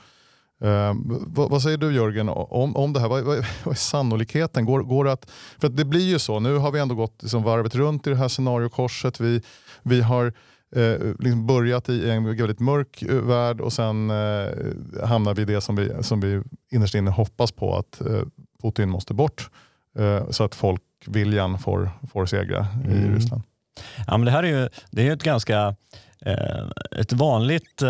Uh, 0.64 0.92
vad, 1.26 1.50
vad, 1.50 1.62
säger 1.62 1.76
du 1.76 1.94
Jörgen 1.94 2.28
om, 2.28 2.76
om 2.76 2.92
det 2.92 3.00
här? 3.00 3.08
Vad, 3.08 3.24
vad, 3.24 3.36
vad 3.64 3.74
är 3.74 3.78
sannolikheten? 3.78 4.64
Går, 4.64 4.82
går 4.82 5.08
att, 5.08 5.30
för 5.58 5.66
att 5.66 5.76
det 5.76 5.84
blir 5.84 6.08
ju 6.08 6.18
så, 6.18 6.40
nu 6.40 6.56
har 6.56 6.70
vi 6.72 6.80
ändå 6.80 6.94
gått 6.94 7.22
liksom 7.22 7.42
varvet 7.42 7.74
runt 7.74 8.06
i 8.06 8.10
det 8.10 8.16
här 8.16 8.28
scenariokorset. 8.28 9.20
Vi, 9.20 9.42
vi 9.82 10.00
har 10.00 10.32
eh, 10.76 10.96
liksom 11.18 11.46
börjat 11.46 11.88
i 11.88 12.10
en 12.10 12.36
väldigt 12.36 12.60
mörk 12.60 13.02
eh, 13.02 13.14
värld 13.14 13.60
och 13.60 13.72
sen 13.72 14.10
eh, 14.10 14.46
hamnar 15.04 15.34
vi 15.34 15.42
i 15.42 15.44
det 15.44 15.60
som 15.60 15.76
vi, 15.76 16.02
som 16.02 16.20
vi 16.20 16.42
innerst 16.72 16.94
inne 16.94 17.10
hoppas 17.10 17.52
på 17.52 17.76
att 17.76 18.00
eh, 18.00 18.22
Putin 18.62 18.88
måste 18.88 19.14
bort. 19.14 19.50
Eh, 19.98 20.30
så 20.30 20.44
att 20.44 20.54
folkviljan 20.54 21.58
får, 21.58 21.90
får 22.12 22.26
segra 22.26 22.66
mm. 22.84 22.90
i 22.90 23.16
Ryssland. 23.16 23.42
Ja, 24.06 24.16
men 24.16 24.24
det 24.24 24.30
här 24.30 24.42
är 24.42 24.60
ju 24.62 24.68
det 24.90 25.08
är 25.08 25.12
ett 25.12 25.22
ganska 25.22 25.74
eh, 26.26 26.68
ett 26.96 27.12
vanligt 27.12 27.82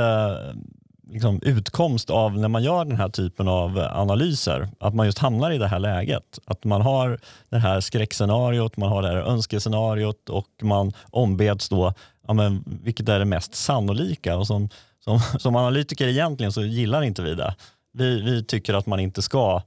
liksom, 1.11 1.41
utkomst 1.43 2.11
av 2.11 2.39
när 2.39 2.49
man 2.49 2.63
gör 2.63 2.85
den 2.85 2.97
här 2.97 3.09
typen 3.09 3.49
av 3.49 3.79
analyser. 3.93 4.69
Att 4.81 4.95
man 4.95 5.07
just 5.07 5.19
hamnar 5.19 5.51
i 5.51 5.59
det 5.59 5.69
här 5.69 5.79
läget. 5.79 6.39
Att 6.45 6.65
man 6.65 6.83
har 6.83 7.19
det 7.49 7.59
här 7.59 7.81
skräckscenariot, 7.81 8.77
man 8.77 8.89
har 8.89 9.03
det 9.03 9.09
här 9.09 9.17
önskescenariot 9.17 10.29
och 10.29 10.49
man 10.63 10.93
ombeds 11.11 11.69
då, 11.69 11.95
ja, 12.27 12.33
men, 12.33 12.65
vilket 12.83 13.09
är 13.09 13.19
det 13.19 13.25
mest 13.25 13.55
sannolika? 13.55 14.37
Och 14.37 14.47
som, 14.47 14.69
som, 15.05 15.21
som 15.39 15.57
analytiker 15.57 16.09
egentligen 16.09 16.53
så 16.53 16.63
gillar 16.63 17.03
inte 17.03 17.23
vi 17.23 17.35
det. 17.35 17.55
Vi, 17.93 18.21
vi 18.21 18.45
tycker 18.45 18.75
att 18.75 18.87
man 18.87 19.01
inte 19.01 19.23
ska 19.23 19.63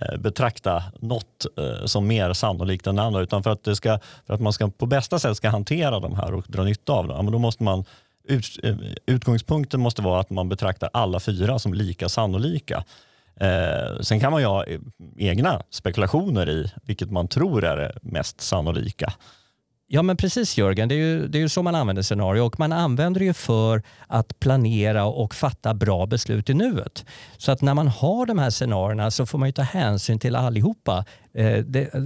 eh, 0.00 0.18
betrakta 0.18 0.82
något 1.00 1.46
eh, 1.58 1.86
som 1.86 2.06
mer 2.06 2.32
sannolikt 2.32 2.86
än 2.86 2.98
andra 2.98 3.20
utan 3.20 3.42
för 3.42 3.50
att, 3.50 3.64
det 3.64 3.76
ska, 3.76 3.98
för 4.26 4.34
att 4.34 4.40
man 4.40 4.52
ska 4.52 4.70
på 4.70 4.86
bästa 4.86 5.18
sätt 5.18 5.36
ska 5.36 5.48
hantera 5.48 6.00
de 6.00 6.16
här 6.16 6.34
och 6.34 6.44
dra 6.48 6.62
nytta 6.62 6.92
av 6.92 7.08
dem, 7.08 7.32
då 7.32 7.38
måste 7.38 7.62
man 7.62 7.84
ut, 8.28 8.58
eh, 8.62 8.76
utgångspunkten 9.06 9.80
måste 9.80 10.02
vara 10.02 10.20
att 10.20 10.30
man 10.30 10.48
betraktar 10.48 10.90
alla 10.92 11.20
fyra 11.20 11.58
som 11.58 11.74
lika 11.74 12.08
sannolika. 12.08 12.84
Eh, 13.40 14.00
sen 14.00 14.20
kan 14.20 14.32
man 14.32 14.40
ju 14.40 14.46
ha 14.46 14.64
eh, 14.64 14.80
egna 15.16 15.62
spekulationer 15.70 16.48
i 16.48 16.72
vilket 16.82 17.10
man 17.10 17.28
tror 17.28 17.64
är 17.64 17.76
det 17.76 17.92
mest 18.02 18.40
sannolika. 18.40 19.12
Ja 19.86 20.02
men 20.02 20.16
precis 20.16 20.58
Jörgen, 20.58 20.88
det 20.88 20.94
är, 20.94 20.98
ju, 20.98 21.28
det 21.28 21.38
är 21.38 21.40
ju 21.40 21.48
så 21.48 21.62
man 21.62 21.74
använder 21.74 22.02
scenario 22.02 22.40
och 22.40 22.58
man 22.58 22.72
använder 22.72 23.18
det 23.18 23.24
ju 23.24 23.34
för 23.34 23.82
att 24.06 24.40
planera 24.40 25.04
och 25.04 25.34
fatta 25.34 25.74
bra 25.74 26.06
beslut 26.06 26.50
i 26.50 26.54
nuet. 26.54 27.04
Så 27.36 27.52
att 27.52 27.62
när 27.62 27.74
man 27.74 27.88
har 27.88 28.26
de 28.26 28.38
här 28.38 28.50
scenarierna 28.50 29.10
så 29.10 29.26
får 29.26 29.38
man 29.38 29.48
ju 29.48 29.52
ta 29.52 29.62
hänsyn 29.62 30.18
till 30.18 30.36
allihopa. 30.36 31.04
Eh, 31.34 31.58
det, 31.58 31.94
eh, 31.94 32.00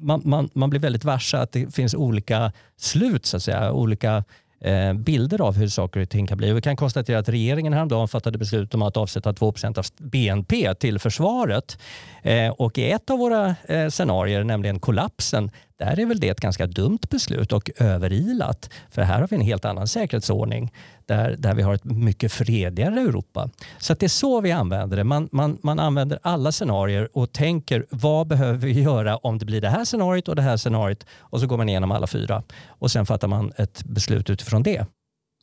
man, 0.00 0.22
man, 0.24 0.50
man 0.54 0.70
blir 0.70 0.80
väldigt 0.80 1.04
varse 1.04 1.38
att 1.38 1.52
det 1.52 1.74
finns 1.74 1.94
olika 1.94 2.52
slut 2.76 3.26
så 3.26 3.36
att 3.36 3.42
säga, 3.42 3.72
olika 3.72 4.16
Eh, 4.16 4.24
Eh, 4.64 4.92
bilder 4.92 5.40
av 5.40 5.56
hur 5.56 5.68
saker 5.68 6.00
och 6.00 6.08
ting 6.08 6.26
kan 6.26 6.38
bli. 6.38 6.52
Vi 6.52 6.60
kan 6.60 6.76
konstatera 6.76 7.18
att 7.18 7.28
regeringen 7.28 7.72
häromdagen 7.72 8.08
fattade 8.08 8.38
beslut 8.38 8.74
om 8.74 8.82
att 8.82 8.96
avsätta 8.96 9.32
2% 9.32 9.78
av 9.78 9.84
BNP 9.98 10.74
till 10.74 10.98
försvaret. 10.98 11.78
Eh, 12.22 12.48
och 12.48 12.78
i 12.78 12.90
ett 12.90 13.10
av 13.10 13.18
våra 13.18 13.54
eh, 13.68 13.88
scenarier, 13.88 14.44
nämligen 14.44 14.80
kollapsen, 14.80 15.50
där 15.84 16.00
är 16.00 16.06
väl 16.06 16.20
det 16.20 16.28
ett 16.28 16.40
ganska 16.40 16.66
dumt 16.66 16.98
beslut 17.10 17.52
och 17.52 17.70
överilat. 17.76 18.70
För 18.90 19.02
här 19.02 19.20
har 19.20 19.28
vi 19.28 19.36
en 19.36 19.42
helt 19.42 19.64
annan 19.64 19.86
säkerhetsordning 19.86 20.72
där, 21.06 21.36
där 21.38 21.54
vi 21.54 21.62
har 21.62 21.74
ett 21.74 21.84
mycket 21.84 22.32
fredligare 22.32 23.00
Europa. 23.00 23.50
Så 23.78 23.94
det 23.94 24.06
är 24.06 24.08
så 24.08 24.40
vi 24.40 24.52
använder 24.52 24.96
det. 24.96 25.04
Man, 25.04 25.28
man, 25.32 25.58
man 25.62 25.78
använder 25.78 26.18
alla 26.22 26.52
scenarier 26.52 27.08
och 27.12 27.32
tänker 27.32 27.86
vad 27.90 28.26
behöver 28.26 28.58
vi 28.58 28.82
göra 28.82 29.16
om 29.16 29.38
det 29.38 29.44
blir 29.44 29.60
det 29.60 29.68
här 29.68 29.84
scenariot 29.84 30.28
och 30.28 30.36
det 30.36 30.42
här 30.42 30.56
scenariot 30.56 31.06
och 31.18 31.40
så 31.40 31.46
går 31.46 31.56
man 31.56 31.68
igenom 31.68 31.90
alla 31.90 32.06
fyra 32.06 32.42
och 32.68 32.90
sen 32.90 33.06
fattar 33.06 33.28
man 33.28 33.52
ett 33.56 33.84
beslut 33.84 34.30
utifrån 34.30 34.62
det. 34.62 34.86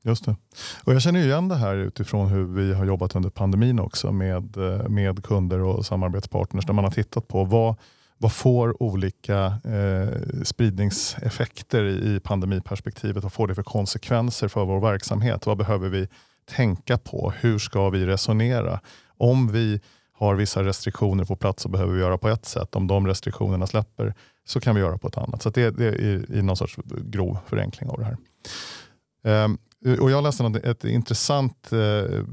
Just 0.04 0.26
det. 0.26 0.36
Och 0.84 0.94
jag 0.94 1.02
känner 1.02 1.20
igen 1.20 1.48
det 1.48 1.56
här 1.56 1.76
utifrån 1.76 2.28
hur 2.28 2.46
vi 2.46 2.74
har 2.74 2.86
jobbat 2.86 3.16
under 3.16 3.30
pandemin 3.30 3.80
också 3.80 4.12
med, 4.12 4.58
eh, 4.58 4.90
med 4.90 5.24
kunder 5.24 5.60
och 5.60 5.86
samarbetspartners 5.86 6.66
där 6.66 6.74
man 6.74 6.84
har 6.84 6.92
tittat 6.92 7.28
på 7.28 7.44
vad, 7.44 7.76
vad 8.22 8.32
får 8.32 8.84
olika 8.84 9.46
eh, 9.64 10.44
spridningseffekter 10.44 11.84
i 11.84 12.20
pandemiperspektivet? 12.20 13.24
Vad 13.24 13.34
får 13.34 13.48
det 13.48 13.56
för 13.56 13.64
konsekvenser 13.64 14.48
för 14.48 14.66
vår 14.66 14.80
verksamhet? 14.80 15.46
Vad 15.46 15.58
behöver 15.58 15.90
vi 15.90 16.08
tänka 16.50 16.98
på? 16.98 17.34
Hur 17.40 17.60
ska 17.60 17.90
vi 17.90 18.06
resonera? 18.06 18.80
Om 19.18 19.52
vi 19.52 19.82
har 20.14 20.36
vissa 20.36 20.64
restriktioner 20.64 21.26
på 21.26 21.36
plats 21.36 21.64
så 21.64 21.70
behöver 21.70 21.94
vi 21.94 22.00
göra 22.00 22.18
på 22.18 22.30
ett 22.30 22.46
sätt. 22.46 22.76
Om 22.76 22.88
de 22.88 23.08
restriktionerna 23.08 23.68
släpper 23.68 24.14
så 24.46 24.60
kan 24.60 24.76
vi 24.76 24.82
göra 24.82 24.98
på 24.98 25.08
ett 25.08 25.18
annat. 25.18 25.42
Så 25.42 25.50
det, 25.50 25.72
det 25.72 25.86
är 25.86 26.32
i, 26.32 26.42
någon 26.42 26.58
sorts 26.58 26.78
grov 26.86 27.38
förenkling 27.48 27.90
av 27.90 28.00
det 28.00 28.06
här. 28.06 29.46
Um, 29.46 29.58
och 30.00 30.12
jag 30.12 30.24
läste 30.24 30.44
något, 30.44 30.64
ett 30.64 30.84
intressant 30.84 31.72
eh, 31.72 32.24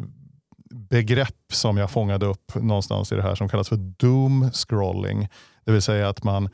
begrepp 0.71 1.53
som 1.53 1.77
jag 1.77 1.91
fångade 1.91 2.27
upp 2.27 2.55
någonstans 2.55 3.13
i 3.13 3.15
det 3.15 3.23
här 3.23 3.35
som 3.35 3.49
kallas 3.49 3.69
för 3.69 3.77
doom 3.77 4.51
scrolling. 4.53 5.29
Det 5.67 5.73
vill 5.73 5.83
säga 5.83 6.09
att 6.09 6.25
man 6.25 6.49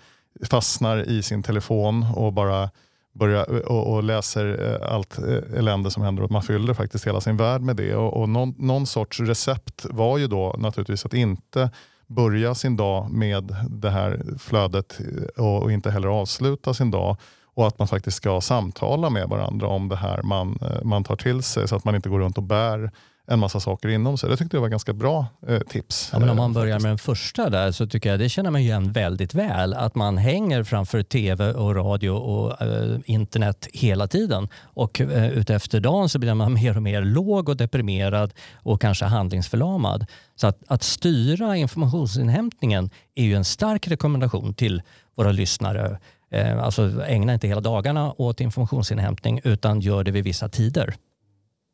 fastnar 0.50 1.08
i 1.08 1.22
sin 1.22 1.42
telefon 1.42 2.06
och 2.14 2.32
bara 2.32 2.70
börjar 3.12 3.70
och, 3.70 3.94
och 3.94 4.02
läser 4.02 4.70
eh, 4.70 4.94
allt 4.94 5.18
eh, 5.18 5.58
elände 5.58 5.90
som 5.90 6.02
händer 6.02 6.22
och 6.22 6.30
man 6.30 6.42
fyller 6.42 6.74
faktiskt 6.74 7.06
hela 7.06 7.20
sin 7.20 7.36
värld 7.36 7.60
med 7.60 7.76
det. 7.76 7.94
Och, 7.94 8.20
och 8.20 8.28
någon, 8.28 8.54
någon 8.58 8.86
sorts 8.86 9.20
recept 9.20 9.86
var 9.90 10.18
ju 10.18 10.26
då 10.26 10.54
naturligtvis 10.58 11.06
att 11.06 11.14
inte 11.14 11.70
börja 12.06 12.54
sin 12.54 12.76
dag 12.76 13.10
med 13.10 13.56
det 13.70 13.90
här 13.90 14.22
flödet 14.38 15.00
eh, 15.00 15.44
och, 15.44 15.62
och 15.62 15.72
inte 15.72 15.90
heller 15.90 16.08
avsluta 16.08 16.74
sin 16.74 16.90
dag 16.90 17.16
och 17.54 17.66
att 17.66 17.78
man 17.78 17.88
faktiskt 17.88 18.16
ska 18.16 18.40
samtala 18.40 19.10
med 19.10 19.28
varandra 19.28 19.66
om 19.66 19.88
det 19.88 19.96
här 19.96 20.22
man, 20.22 20.58
man 20.82 21.04
tar 21.04 21.16
till 21.16 21.42
sig 21.42 21.68
så 21.68 21.76
att 21.76 21.84
man 21.84 21.94
inte 21.94 22.08
går 22.08 22.18
runt 22.18 22.38
och 22.38 22.44
bär 22.44 22.90
en 23.32 23.38
massa 23.38 23.60
saker 23.60 23.88
inom 23.88 24.18
sig. 24.18 24.30
Det 24.30 24.36
tyckte 24.36 24.56
jag 24.56 24.60
var 24.60 24.68
ganska 24.68 24.92
bra 24.92 25.26
eh, 25.46 25.60
tips. 25.60 26.10
Ja, 26.12 26.18
men 26.18 26.28
om 26.28 26.36
man 26.36 26.52
börjar 26.52 26.80
med 26.80 26.90
den 26.90 26.98
första 26.98 27.50
där 27.50 27.72
så 27.72 27.86
tycker 27.86 28.10
jag 28.10 28.18
det 28.18 28.28
känner 28.28 28.50
man 28.50 28.60
igen 28.60 28.92
väldigt 28.92 29.34
väl. 29.34 29.74
Att 29.74 29.94
man 29.94 30.18
hänger 30.18 30.64
framför 30.64 31.02
tv 31.02 31.52
och 31.52 31.76
radio 31.76 32.10
och 32.10 32.62
eh, 32.62 32.98
internet 33.04 33.68
hela 33.72 34.08
tiden. 34.08 34.48
Och 34.62 35.00
eh, 35.00 35.32
utefter 35.32 35.80
dagen 35.80 36.08
så 36.08 36.18
blir 36.18 36.34
man 36.34 36.52
mer 36.62 36.76
och 36.76 36.82
mer 36.82 37.02
låg 37.02 37.48
och 37.48 37.56
deprimerad 37.56 38.34
och 38.54 38.80
kanske 38.80 39.04
handlingsförlamad. 39.04 40.06
Så 40.36 40.46
att, 40.46 40.58
att 40.66 40.82
styra 40.82 41.56
informationsinhämtningen 41.56 42.90
är 43.14 43.24
ju 43.24 43.34
en 43.34 43.44
stark 43.44 43.88
rekommendation 43.88 44.54
till 44.54 44.82
våra 45.16 45.32
lyssnare. 45.32 45.98
Eh, 46.30 46.62
alltså 46.62 47.02
ägna 47.06 47.34
inte 47.34 47.48
hela 47.48 47.60
dagarna 47.60 48.14
åt 48.18 48.40
informationsinhämtning 48.40 49.40
utan 49.44 49.80
gör 49.80 50.04
det 50.04 50.10
vid 50.10 50.24
vissa 50.24 50.48
tider. 50.48 50.94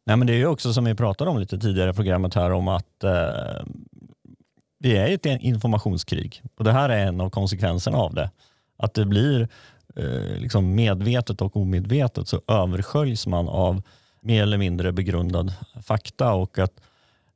Nej, 0.09 0.17
men 0.17 0.27
det 0.27 0.33
är 0.33 0.37
ju 0.37 0.47
också 0.47 0.73
som 0.73 0.85
vi 0.85 0.95
pratade 0.95 1.31
om 1.31 1.39
lite 1.39 1.59
tidigare 1.59 1.91
i 1.91 1.93
programmet 1.93 2.35
här 2.35 2.53
om 2.53 2.69
att 2.69 3.05
eh, 3.05 3.67
vi 4.79 4.97
är 4.97 5.07
i 5.07 5.15
ett 5.15 5.27
informationskrig 5.27 6.43
och 6.59 6.65
det 6.65 6.73
här 6.73 6.89
är 6.89 7.07
en 7.07 7.21
av 7.21 7.31
konsekvenserna 7.31 7.99
av 7.99 8.15
det. 8.15 8.31
Att 8.79 8.95
det 8.95 9.05
blir 9.05 9.49
eh, 9.97 10.39
liksom 10.39 10.75
medvetet 10.75 11.43
och 11.43 11.57
omedvetet 11.57 12.29
så 12.29 12.41
översköljs 12.49 13.27
man 13.27 13.49
av 13.49 13.83
mer 14.21 14.43
eller 14.43 14.59
mindre 14.59 14.93
begrundad 14.93 15.53
fakta 15.83 16.33
och 16.33 16.59
att 16.59 16.81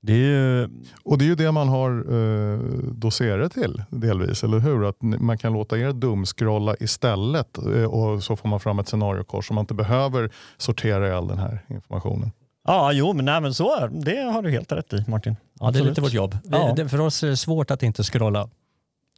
det 0.00 0.12
är 0.12 0.16
ju... 0.16 0.68
Och 1.04 1.18
det 1.18 1.24
är 1.24 1.26
ju 1.26 1.34
det 1.34 1.52
man 1.52 1.68
har 1.68 1.90
eh, 1.90 2.58
doserat 2.92 3.52
till 3.52 3.82
delvis, 3.90 4.44
eller 4.44 4.58
hur? 4.58 4.88
Att 4.88 5.02
man 5.02 5.38
kan 5.38 5.52
låta 5.52 5.78
er 5.78 5.92
dumskrolla 5.92 6.76
istället 6.80 7.58
eh, 7.58 7.84
och 7.84 8.22
så 8.22 8.36
får 8.36 8.48
man 8.48 8.60
fram 8.60 8.78
ett 8.78 8.88
scenariokors 8.88 9.46
så 9.46 9.54
man 9.54 9.62
inte 9.62 9.74
behöver 9.74 10.30
sortera 10.56 11.08
i 11.08 11.12
all 11.12 11.28
den 11.28 11.38
här 11.38 11.64
informationen. 11.68 12.30
Ja, 12.64 12.92
jo, 12.92 13.12
men, 13.12 13.24
nej, 13.24 13.40
men 13.40 13.54
så 13.54 13.76
är 13.76 13.88
det. 13.88 14.20
har 14.20 14.42
du 14.42 14.50
helt 14.50 14.72
rätt 14.72 14.92
i 14.92 15.04
Martin. 15.08 15.36
Ja, 15.60 15.70
det 15.70 15.78
är 15.78 15.84
lite 15.84 16.00
vårt 16.00 16.12
jobb. 16.12 16.38
Ja. 16.44 16.72
Det, 16.76 16.88
för 16.88 17.00
oss 17.00 17.22
är 17.22 17.28
det 17.28 17.36
svårt 17.36 17.70
att 17.70 17.82
inte 17.82 18.02
scrolla. 18.02 18.48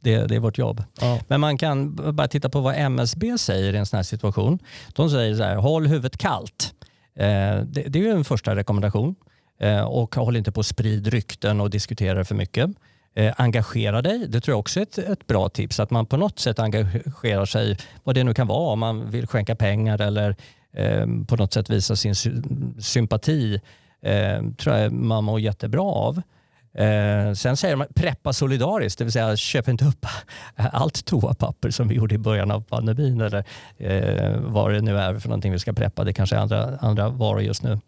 Det, 0.01 0.25
det 0.25 0.35
är 0.35 0.39
vårt 0.39 0.57
jobb. 0.57 0.83
Ja. 1.01 1.19
Men 1.27 1.41
man 1.41 1.57
kan 1.57 1.95
bara 2.15 2.27
titta 2.27 2.49
på 2.49 2.59
vad 2.59 2.75
MSB 2.77 3.37
säger 3.37 3.73
i 3.73 3.77
en 3.77 3.85
sån 3.85 3.97
här 3.97 4.03
situation. 4.03 4.59
De 4.95 5.09
säger 5.09 5.35
så 5.35 5.43
här, 5.43 5.55
håll 5.55 5.87
huvudet 5.87 6.17
kallt. 6.17 6.73
Eh, 7.15 7.25
det, 7.25 7.83
det, 7.87 7.99
är 7.99 8.03
ju 8.03 8.11
en 8.11 8.23
första 8.23 8.55
rekommendation. 8.55 9.15
Eh, 9.59 9.81
och 9.81 10.15
håll 10.15 10.35
inte 10.35 10.51
på 10.51 10.59
att 10.59 10.65
sprida 10.65 11.09
rykten 11.09 11.61
och 11.61 11.69
diskutera 11.69 12.25
för 12.25 12.35
mycket. 12.35 12.69
Eh, 13.15 13.33
engagera 13.37 14.01
dig, 14.01 14.27
det 14.27 14.41
tror 14.41 14.53
jag 14.53 14.59
också 14.59 14.79
är 14.79 14.83
ett, 14.83 14.97
ett 14.97 15.27
bra 15.27 15.49
tips. 15.49 15.79
Att 15.79 15.91
man 15.91 16.05
på 16.05 16.17
något 16.17 16.39
sätt 16.39 16.59
engagerar 16.59 17.45
sig, 17.45 17.77
vad 18.03 18.15
det 18.15 18.23
nu 18.23 18.33
kan 18.33 18.47
vara, 18.47 18.71
om 18.71 18.79
man 18.79 19.11
vill 19.11 19.27
skänka 19.27 19.55
pengar 19.55 20.01
eller 20.01 20.35
Eh, 20.75 21.07
på 21.27 21.35
något 21.35 21.53
sätt 21.53 21.69
visa 21.69 21.95
sin 21.95 22.15
sy 22.15 22.31
sympati 22.79 23.61
eh, 24.01 24.43
tror 24.57 24.75
jag 24.75 24.91
man 24.91 25.23
mår 25.23 25.39
jättebra 25.39 25.83
av. 25.83 26.21
Eh, 26.77 27.33
sen 27.33 27.57
säger 27.57 27.75
man 27.75 27.87
preppa 27.95 28.33
solidariskt, 28.33 28.97
det 28.97 29.03
vill 29.05 29.11
säga 29.11 29.35
köp 29.35 29.67
inte 29.67 29.85
upp 29.85 30.05
allt 30.55 31.05
toapapper 31.05 31.69
som 31.69 31.87
vi 31.87 31.95
gjorde 31.95 32.15
i 32.15 32.17
början 32.17 32.51
av 32.51 32.61
pandemin 32.61 33.21
eller 33.21 33.43
eh, 33.77 34.39
vad 34.39 34.71
det 34.71 34.81
nu 34.81 34.97
är 34.97 35.19
för 35.19 35.29
någonting 35.29 35.51
vi 35.51 35.59
ska 35.59 35.73
preppa. 35.73 36.03
Det 36.03 36.13
kanske 36.13 36.35
är 36.35 36.39
andra, 36.39 36.77
andra 36.81 37.09
varor 37.09 37.41
just 37.41 37.63
nu. 37.63 37.79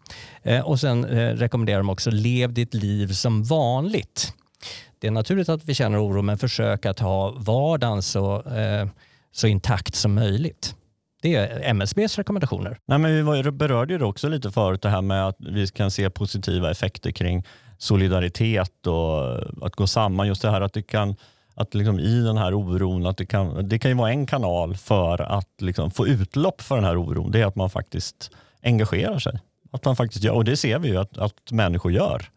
Eh, 0.42 0.60
och 0.60 0.80
sen 0.80 1.04
eh, 1.04 1.34
rekommenderar 1.34 1.78
de 1.78 1.90
också 1.90 2.10
lev 2.10 2.52
ditt 2.52 2.74
liv 2.74 3.12
som 3.12 3.44
vanligt. 3.44 4.32
Det 4.98 5.06
är 5.06 5.10
naturligt 5.10 5.48
att 5.48 5.64
vi 5.64 5.74
känner 5.74 6.06
oro 6.06 6.22
men 6.22 6.38
försök 6.38 6.86
att 6.86 6.98
ha 6.98 7.30
vardagen 7.30 8.02
så, 8.02 8.42
eh, 8.42 8.88
så 9.32 9.46
intakt 9.46 9.94
som 9.94 10.14
möjligt. 10.14 10.74
Det 11.22 11.34
är 11.34 11.60
MSBs 11.64 12.18
rekommendationer. 12.18 12.78
Nej, 12.86 12.98
men 12.98 13.32
vi 13.32 13.50
berörde 13.50 13.94
ju 13.94 14.02
också 14.02 14.28
lite 14.28 14.50
förut 14.50 14.82
det 14.82 14.88
här 14.88 15.02
med 15.02 15.28
att 15.28 15.36
vi 15.38 15.66
kan 15.66 15.90
se 15.90 16.10
positiva 16.10 16.70
effekter 16.70 17.10
kring 17.10 17.46
solidaritet 17.78 18.86
och 18.86 19.66
att 19.66 19.76
gå 19.76 19.86
samman. 19.86 20.26
Just 20.26 20.42
det 20.42 20.50
här 20.50 20.60
att 20.60 20.72
det 20.72 20.82
kan 20.82 21.16
att 21.54 21.74
liksom 21.74 22.00
i 22.00 22.20
den 22.20 22.36
här 22.36 22.54
oron, 22.54 23.06
att 23.06 23.16
det 23.16 23.26
kan, 23.26 23.68
det 23.68 23.78
kan 23.78 23.90
ju 23.90 23.96
vara 23.96 24.10
en 24.10 24.26
kanal 24.26 24.76
för 24.76 25.22
att 25.22 25.50
liksom 25.58 25.90
få 25.90 26.06
utlopp 26.06 26.62
för 26.62 26.74
den 26.74 26.84
här 26.84 26.96
oron. 26.96 27.30
Det 27.30 27.40
är 27.40 27.46
att 27.46 27.56
man 27.56 27.70
faktiskt 27.70 28.30
engagerar 28.62 29.18
sig. 29.18 29.40
Att 29.70 29.84
man 29.84 29.96
faktiskt 29.96 30.24
gör, 30.24 30.34
och 30.34 30.44
det 30.44 30.56
ser 30.56 30.78
vi 30.78 30.88
ju 30.88 30.96
att, 30.96 31.18
att 31.18 31.50
människor 31.50 31.92
gör. 31.92 32.30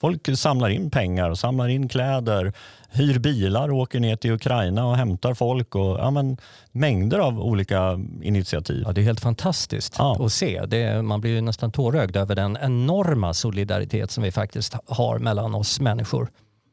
Folk 0.00 0.38
samlar 0.38 0.68
in 0.68 0.90
pengar 0.90 1.34
samlar 1.34 1.68
in 1.68 1.88
kläder, 1.88 2.52
hyr 2.90 3.18
bilar 3.18 3.68
och 3.68 3.78
åker 3.78 4.00
ner 4.00 4.16
till 4.16 4.32
Ukraina 4.32 4.86
och 4.86 4.96
hämtar 4.96 5.34
folk. 5.34 5.74
Och, 5.74 5.98
ja, 5.98 6.10
men, 6.10 6.36
mängder 6.72 7.18
av 7.18 7.40
olika 7.40 8.00
initiativ. 8.22 8.82
Ja, 8.86 8.92
det 8.92 9.00
är 9.00 9.02
helt 9.02 9.20
fantastiskt 9.20 9.94
ja. 9.98 10.24
att 10.24 10.32
se. 10.32 10.66
Det, 10.66 11.02
man 11.02 11.20
blir 11.20 11.42
nästan 11.42 11.72
tårögd 11.72 12.16
över 12.16 12.34
den 12.34 12.58
enorma 12.60 13.34
solidaritet 13.34 14.10
som 14.10 14.22
vi 14.22 14.32
faktiskt 14.32 14.74
har 14.86 15.18
mellan 15.18 15.54
oss 15.54 15.80
människor. 15.80 16.28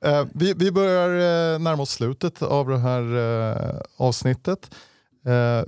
Eh, 0.06 0.26
vi, 0.34 0.54
vi 0.54 0.72
börjar 0.72 1.10
eh, 1.10 1.60
närma 1.60 1.84
oss 1.84 1.92
slutet 1.92 2.42
av 2.42 2.68
det 2.68 2.78
här 2.78 3.18
eh, 3.18 3.82
avsnittet. 3.98 4.72
Eh, 5.26 5.68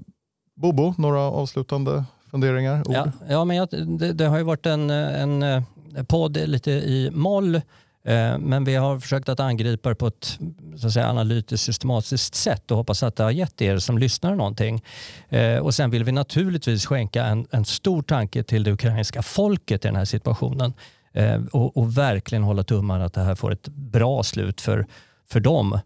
Bobo, 0.55 0.93
några 0.97 1.21
avslutande 1.21 2.03
funderingar? 2.31 2.79
Ord? 2.79 2.93
Ja, 2.93 3.11
ja 3.29 3.45
men 3.45 3.57
jag, 3.57 3.67
det, 3.99 4.13
det, 4.13 4.25
har 4.25 4.37
ju 4.37 4.43
varit 4.43 4.65
en, 4.65 4.89
en 4.89 5.43
eh, 5.43 5.63
podd 6.03 6.38
lite 6.38 6.71
i 6.71 7.10
moll 7.13 7.55
eh, 7.55 8.38
men 8.38 8.63
vi 8.63 8.75
har 8.75 8.99
försökt 8.99 9.29
att 9.29 9.39
angripa 9.39 9.89
det 9.89 9.95
på 9.95 10.07
ett 10.07 10.39
så 10.75 10.88
att 10.88 10.93
säga, 10.93 11.10
analytiskt 11.10 11.65
systematiskt 11.65 12.36
sätt 12.36 12.71
och 12.71 12.77
hoppas 12.77 13.03
att 13.03 13.15
det 13.15 13.23
har 13.23 13.31
gett 13.31 13.62
er 13.62 13.77
som 13.77 13.97
lyssnar 13.97 14.36
någonting. 14.36 14.83
Eh, 15.29 15.57
och 15.57 15.75
sen 15.75 15.89
vill 15.89 16.03
vi 16.03 16.12
naturligtvis 16.12 16.86
skänka 16.86 17.25
en, 17.25 17.47
en 17.51 17.65
stor 17.65 18.01
tanke 18.01 18.43
till 18.43 18.63
det 18.63 18.71
ukrainska 18.71 19.21
folket 19.21 19.86
i 19.86 19.88
den 19.88 19.95
här 19.95 20.05
situationen 20.05 20.73
eh, 21.13 21.41
och, 21.51 21.77
och 21.77 21.97
verkligen 21.97 22.43
hålla 22.43 22.63
tummarna 22.63 23.05
att 23.05 23.13
det 23.13 23.21
här 23.21 23.36
får 23.36 23.51
ett 23.51 23.67
bra 23.67 24.23
slut 24.23 24.62
för, 24.62 24.88
för 25.29 25.39
dem 25.39 25.79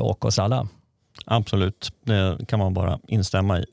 och 0.00 0.24
oss 0.24 0.38
alla. 0.38 0.68
Absolut, 1.26 1.92
det 2.04 2.38
kan 2.48 2.58
man 2.58 2.74
bara 2.74 2.98
instämma 3.08 3.58
i 3.58 3.64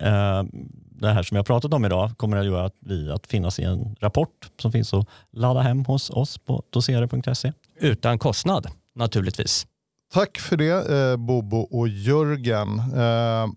det 1.00 1.14
här 1.14 1.24
som 1.24 1.38
jag 1.38 1.46
pratat 1.46 1.74
om 1.74 1.86
idag 1.86 2.12
kommer 2.18 2.38
att 2.38 2.46
göra 2.46 2.66
att 2.66 2.76
vi 2.80 3.12
att 3.12 3.28
finnas 3.28 3.60
i 3.60 3.64
en 3.64 3.96
rapport 4.00 4.52
som 4.62 4.72
finns 4.72 4.94
att 4.94 5.08
ladda 5.32 5.62
hem 5.62 5.86
hos 5.86 6.10
oss 6.10 6.38
på 6.38 6.64
dosere.se. 6.70 7.54
Utan 7.80 8.20
kostnad 8.20 8.68
naturligtvis. 8.96 9.68
Tack 10.14 10.38
för 10.38 10.58
det 10.58 10.94
eh, 10.96 11.18
Bobo 11.18 11.58
och 11.58 11.88
Jörgen. 11.88 12.80
Eh, 12.80 13.48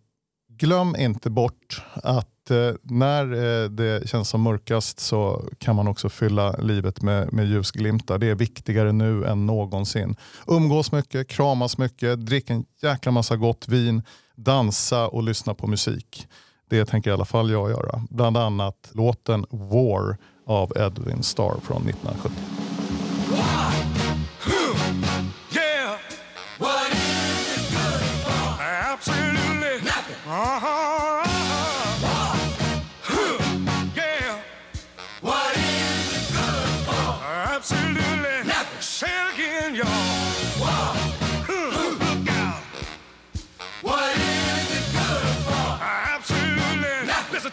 glöm 0.48 0.96
inte 0.96 1.31
bort 1.31 1.83
att 1.94 2.51
eh, 2.51 2.70
när 2.83 3.24
eh, 3.33 3.70
det 3.70 4.09
känns 4.09 4.29
som 4.29 4.42
mörkast 4.42 5.01
så 5.01 5.44
kan 5.59 5.77
man 5.77 5.88
också 5.88 6.09
fylla 6.09 6.53
livet 6.53 7.03
med, 7.03 7.33
med 7.33 7.46
ljusglimtar. 7.46 8.18
Det 8.18 8.27
är 8.27 8.35
viktigare 8.35 8.92
nu 8.92 9.24
än 9.24 9.46
någonsin. 9.46 10.16
Umgås 10.46 10.92
mycket, 10.92 11.29
kramas 11.29 11.79
mycket, 11.79 12.27
drick 12.27 12.51
en 12.51 12.64
jäkla 12.83 13.12
massa 13.12 13.37
gott 13.37 13.68
vin, 13.68 14.03
dansa 14.37 15.09
och 15.09 15.22
lyssna 15.22 15.55
på 15.55 15.66
musik. 15.66 16.29
Det 16.69 16.85
tänker 16.85 17.11
i 17.11 17.13
alla 17.13 17.25
fall 17.25 17.51
jag 17.51 17.71
göra. 17.71 18.03
Bland 18.11 18.37
annat 18.37 18.91
låten 18.93 19.47
War 19.51 20.17
av 20.47 20.73
Edwin 20.77 21.23
Starr 21.23 21.61
från 21.63 21.89
1970. 21.89 22.35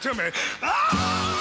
to 0.05 0.13
me. 0.13 0.29
Ah! 0.61 1.34